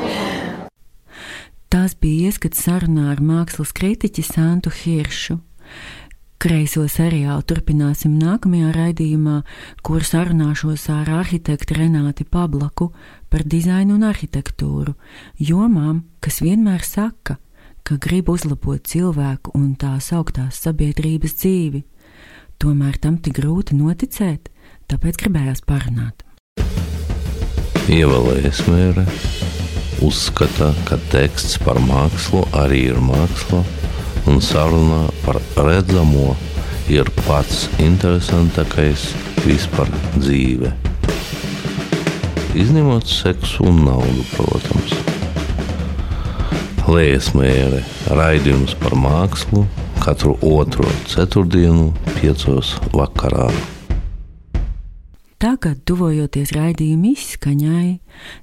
Tās 1.70 1.94
bija 1.94 2.30
ieskats 2.30 2.64
sarunā 2.66 3.12
ar 3.12 3.20
mākslas 3.22 3.70
kritiķi 3.76 4.24
Santu 4.26 4.72
Hiršu. 4.74 5.38
Kreiso 6.40 6.86
seriālu 6.88 7.42
turpināsim 7.44 8.14
nākamajā 8.16 8.70
raidījumā, 8.72 9.42
kur 9.84 10.00
sarunāšos 10.08 10.86
ar 10.88 11.10
arhitektu 11.18 11.74
Renāti 11.76 12.24
Pablaku 12.24 12.86
par 13.28 13.42
dizainu 13.44 13.98
un 13.98 14.06
arhitektūru, 14.08 14.94
jomām, 15.36 15.98
kas 16.24 16.40
vienmēr 16.40 16.80
saka, 16.80 17.36
ka 17.84 17.98
grib 18.00 18.30
uzlabot 18.32 18.80
cilvēku 18.88 19.52
un 19.58 19.74
tās 19.76 20.08
augtās 20.16 20.62
sabiedrības 20.64 21.36
dzīvi. 21.42 21.82
Tomēr 22.56 22.96
tam 23.04 23.18
tik 23.20 23.36
grūti 23.36 23.76
noticēt, 23.76 24.48
tāpēc 24.88 25.20
gribējās 25.20 25.60
parunāt. 25.68 26.24
Ievēlējas 27.92 28.64
mēre 28.64 29.04
uzskata, 30.08 30.72
ka 30.88 30.96
teksts 31.12 31.60
par 31.60 31.82
mākslu 31.84 32.46
arī 32.64 32.86
ir 32.94 33.04
māksla, 33.04 33.60
un 34.26 34.40
saruna 34.40 35.06
par 35.24 35.38
redzamo 35.56 36.34
ir 36.90 37.08
pats 37.26 37.68
interesantākais 37.78 39.10
vispār 39.44 39.88
dzīve. 40.18 40.72
Izņemot 42.58 43.06
seksu 43.06 43.68
un 43.70 43.84
naudu, 43.86 44.24
protams. 44.34 44.96
Lēsmēre 46.90 47.84
raidījums 48.18 48.74
par 48.80 48.96
mākslu 48.98 49.62
katru 50.02 50.34
otro 50.42 50.88
ceturtdienu, 51.06 51.92
piecos 52.16 52.74
vakarā. 52.90 53.46
Tagad, 55.40 55.78
tuvojoties 55.88 56.50
raidījuma 56.52 57.14
izskaņai, 57.14 57.88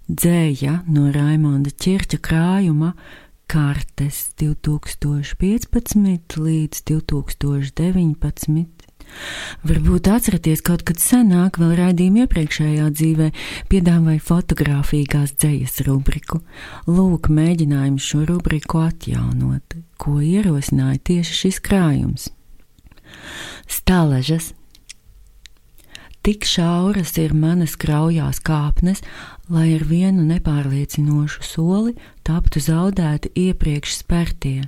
dzēja 0.09 0.79
no 0.89 1.11
Raimonda 1.13 1.69
Čirča 1.69 2.17
krājuma 2.23 2.95
kartes 3.47 4.33
2015 4.39 6.37
līdz 6.37 6.81
2019. 6.89 8.65
Varbūt 9.63 10.09
atceraties 10.11 10.61
kaut 10.67 10.83
kad 10.87 10.99
senāk, 10.99 11.55
vēl 11.61 11.71
raidījuma 11.79 12.25
iepriekšējā 12.25 12.89
dzīvē, 12.91 13.27
piedāvāja 13.71 14.21
fotografīgās 14.27 15.31
dzējas 15.39 15.79
rubriku. 15.87 16.41
Lūk, 16.91 17.31
mēģinājums 17.31 18.03
šo 18.03 18.25
rubriku 18.27 18.83
atjaunot, 18.83 19.79
ko 19.95 20.19
ierosināja 20.19 20.99
tieši 21.11 21.33
šis 21.41 21.63
krājums. 21.63 22.29
Stāležas 23.71 24.51
Tik 26.27 26.43
šauras 26.43 27.13
ir 27.23 27.31
manas 27.31 27.77
kraujās 27.79 28.41
kāpnes, 28.43 28.99
lai 29.47 29.69
ar 29.77 29.85
vienu 29.87 30.25
nepārliecinošu 30.27 31.45
soli 31.47 31.93
taptu 32.27 32.61
zaudēti 32.63 33.31
iepriekš 33.47 34.01
spērtie. 34.01 34.67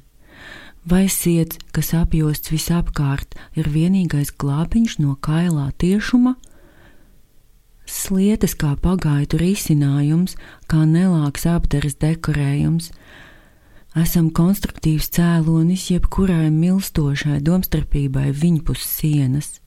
Vai 0.89 1.07
siets, 1.11 1.59
kas 1.75 1.91
apjosts 1.93 2.53
visapkārt, 2.53 3.35
ir 3.59 3.67
vienīgais 3.69 4.31
glābiņš 4.39 4.95
no 5.03 5.17
kailā 5.19 5.69
tiešuma? 5.77 6.37
Slietas 7.89 8.55
kā 8.55 8.75
pagaidu 8.79 9.41
risinājums, 9.41 10.37
kā 10.71 10.85
nelāks 10.87 11.45
apdares 11.49 11.97
dekorējums. 11.99 12.91
Esam 13.97 14.29
konstruktīvs 14.31 15.09
cēlonis 15.17 15.89
jebkurai 15.91 16.51
milstošai 16.53 17.41
domstarpībai 17.43 18.29
viņpus 18.31 18.85
sienas 18.85 19.57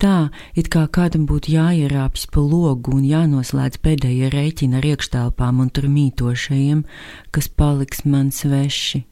tā, 0.00 0.30
it 0.54 0.70
kā 0.72 0.86
kādam 0.88 1.26
būtu 1.28 1.52
jāierāpjas 1.54 2.26
pa 2.32 2.42
logu 2.42 2.94
un 2.96 3.04
jānoslēdz 3.04 3.80
pēdējie 3.84 4.30
rēķini 4.34 4.80
ar 4.80 4.88
iekštelpām 4.92 5.60
un 5.64 5.70
tur 5.70 5.88
mītošajiem, 5.92 6.84
kas 7.30 7.48
paliks 7.48 8.04
man 8.04 8.30
sveši. 8.34 9.04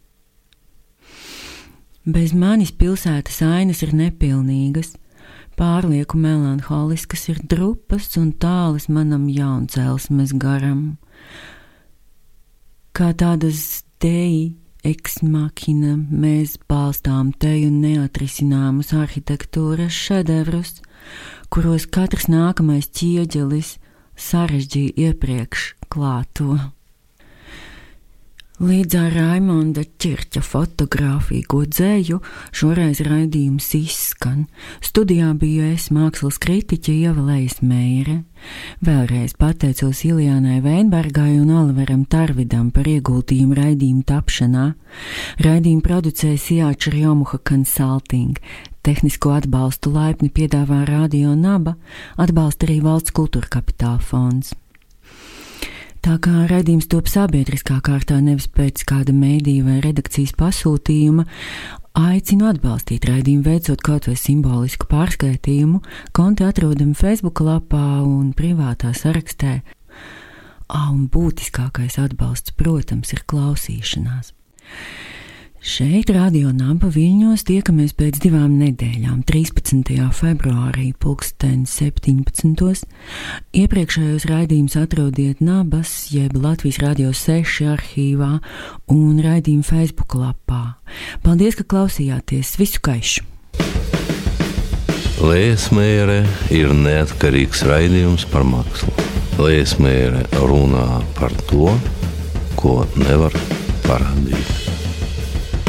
Bez 2.09 2.32
manis 2.32 2.70
pilsētas 2.72 3.42
ainas 3.44 3.82
ir 3.84 3.92
nepilnīgas, 3.92 4.94
pārlieku 5.59 6.16
melanholiskas 6.16 7.26
ir 7.28 7.42
drupas 7.44 8.14
un 8.16 8.30
tālas 8.32 8.88
manam 8.88 9.26
jauncelsmes 9.28 10.32
garam. 10.40 10.96
Kā 12.96 13.12
tādas 13.12 13.82
dēļi 14.00 14.67
eksmahina 14.87 15.97
mēs 15.97 16.57
balstām 16.70 17.33
teju 17.33 17.70
neatrisināmus 17.74 18.93
arhitektūras 18.97 19.93
šedevrus, 19.95 20.79
kuros 21.51 21.89
katrs 21.91 22.29
nākamais 22.31 22.91
ķieģelis 22.95 23.76
sarežģīja 24.18 25.09
iepriekš 25.09 25.70
klāto. 25.93 26.59
Līdz 28.59 28.94
ar 28.98 29.12
Raimonda 29.14 29.84
Čirča 30.02 30.40
fotografīgo 30.42 31.61
dzēju 31.70 32.16
šoreiz 32.50 32.98
raidījums 33.06 33.68
izskan. 33.78 34.48
Studijā 34.82 35.28
biju 35.38 35.68
es 35.76 35.86
mākslas 35.94 36.40
kritiķe 36.42 36.96
Ievalējas 37.04 37.61
Meire. 37.62 38.16
Vēlreiz 38.82 39.36
pateicos 39.38 40.02
Iljānai 40.11 40.59
Veinbergai 40.66 41.38
un 41.38 41.54
Oliveram 41.54 42.02
Tarvidam 42.11 42.72
par 42.74 42.90
ieguldījumu 42.90 43.54
raidījumu 43.62 44.02
tapšanā. 44.11 44.68
Raidījumu 45.46 45.86
producēja 45.86 46.42
Sijāča 46.42 46.98
Rjomuha 46.98 47.38
Consulting. 47.38 48.42
Tehnisko 48.82 49.38
atbalstu 49.38 49.94
laipni 49.94 50.34
piedāvā 50.34 50.82
Radio 50.90 51.38
Naba, 51.38 51.78
atbalsta 52.18 52.66
arī 52.66 52.82
Valsts 52.82 53.14
kultūra 53.14 53.61
kapitāla 53.61 54.02
fonds. 54.02 54.56
Tā 56.09 56.14
kā 56.24 56.46
raidījums 56.48 56.86
top 56.88 57.04
sabiedriskā 57.12 57.82
kārtā, 57.84 58.16
nevis 58.24 58.46
pēc 58.48 58.80
kāda 58.88 59.12
mēdīja 59.12 59.66
vai 59.66 59.74
redakcijas 59.84 60.30
pasūtījuma, 60.40 61.26
aicinu 62.00 62.46
atbalstīt 62.48 63.04
raidījumu, 63.11 63.44
veicot 63.44 63.84
kaut 63.84 64.09
vai 64.09 64.14
simbolisku 64.16 64.88
pārskaitījumu. 64.88 65.82
Konti 66.16 66.46
atrodami 66.48 66.96
Facebook 66.96 67.42
lapā 67.44 68.00
un 68.09 68.32
privātā 68.32 68.94
sarakstē. 68.96 69.59
Ā, 70.72 70.80
un 70.86 71.11
būtiskākais 71.12 72.00
atbalsts, 72.00 72.56
protams, 72.56 73.12
ir 73.12 73.26
klausīšanās. 73.28 74.32
Šeit, 75.59 76.06
Radio 76.14 76.52
Naba 76.54 76.86
Viļņos, 76.94 77.42
tiekamies 77.48 77.90
pēc 77.98 78.20
divām 78.22 78.52
nedēļām, 78.61 79.24
13. 79.26 79.90
februārī, 80.14 80.92
2017. 81.02 82.84
Iepriekšējos 83.59 84.28
raidījumus 84.30 84.76
atrodiet 84.78 85.42
Nabas, 85.42 86.12
jeb 86.14 86.38
Latvijas 86.38 86.78
Radio 86.84 87.11
6 87.11 87.66
arhīvā 87.74 88.30
un 88.94 89.18
raidījuma 89.24 89.66
Facebook 89.66 90.14
lapā. 90.20 90.78
Paldies, 91.26 91.59
ka 91.59 91.66
klausījāties! 91.66 92.54
Visu 92.62 92.78
kaišu! 92.86 93.26
Liesmēra 95.18 96.22
ir 96.54 96.70
neatkarīgs 96.70 97.66
raidījums 97.66 98.30
par 98.30 98.46
mākslu. 98.46 98.94
Liesmēra 99.42 100.22
runā 100.38 101.02
par 101.18 101.34
to, 101.50 101.74
ko 102.54 102.84
nevar 103.02 103.34
parādīt. 103.82 104.67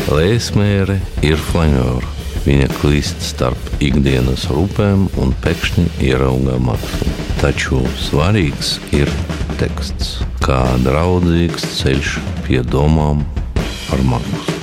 Lēsmēre 0.09 0.95
ir 1.21 1.37
flanēra. 1.51 2.07
Viņa 2.41 2.69
klīst 2.79 3.19
starp 3.21 3.83
ikdienas 3.83 4.47
rūpēm 4.49 5.03
un 5.21 5.35
pēkšņi 5.43 5.85
ierauga 6.07 6.55
mākslu. 6.65 7.11
Taču 7.37 7.83
svarīgs 7.99 8.77
ir 8.95 9.11
teksts, 9.59 10.23
kā 10.41 10.63
draudzīgs 10.81 11.67
ceļš 11.77 12.15
pie 12.47 12.63
domām 12.65 13.21
par 13.85 14.01
mākslu. 14.09 14.57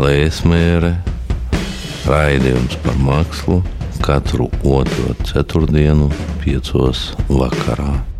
Lēsmēre 0.00 0.94
raidījums 2.08 2.80
par 2.86 3.00
mākslu 3.04 3.60
katru 4.00 4.48
otro 4.64 5.16
ceturtdienu, 5.28 6.08
piecos 6.40 7.10
vakarā. 7.28 8.15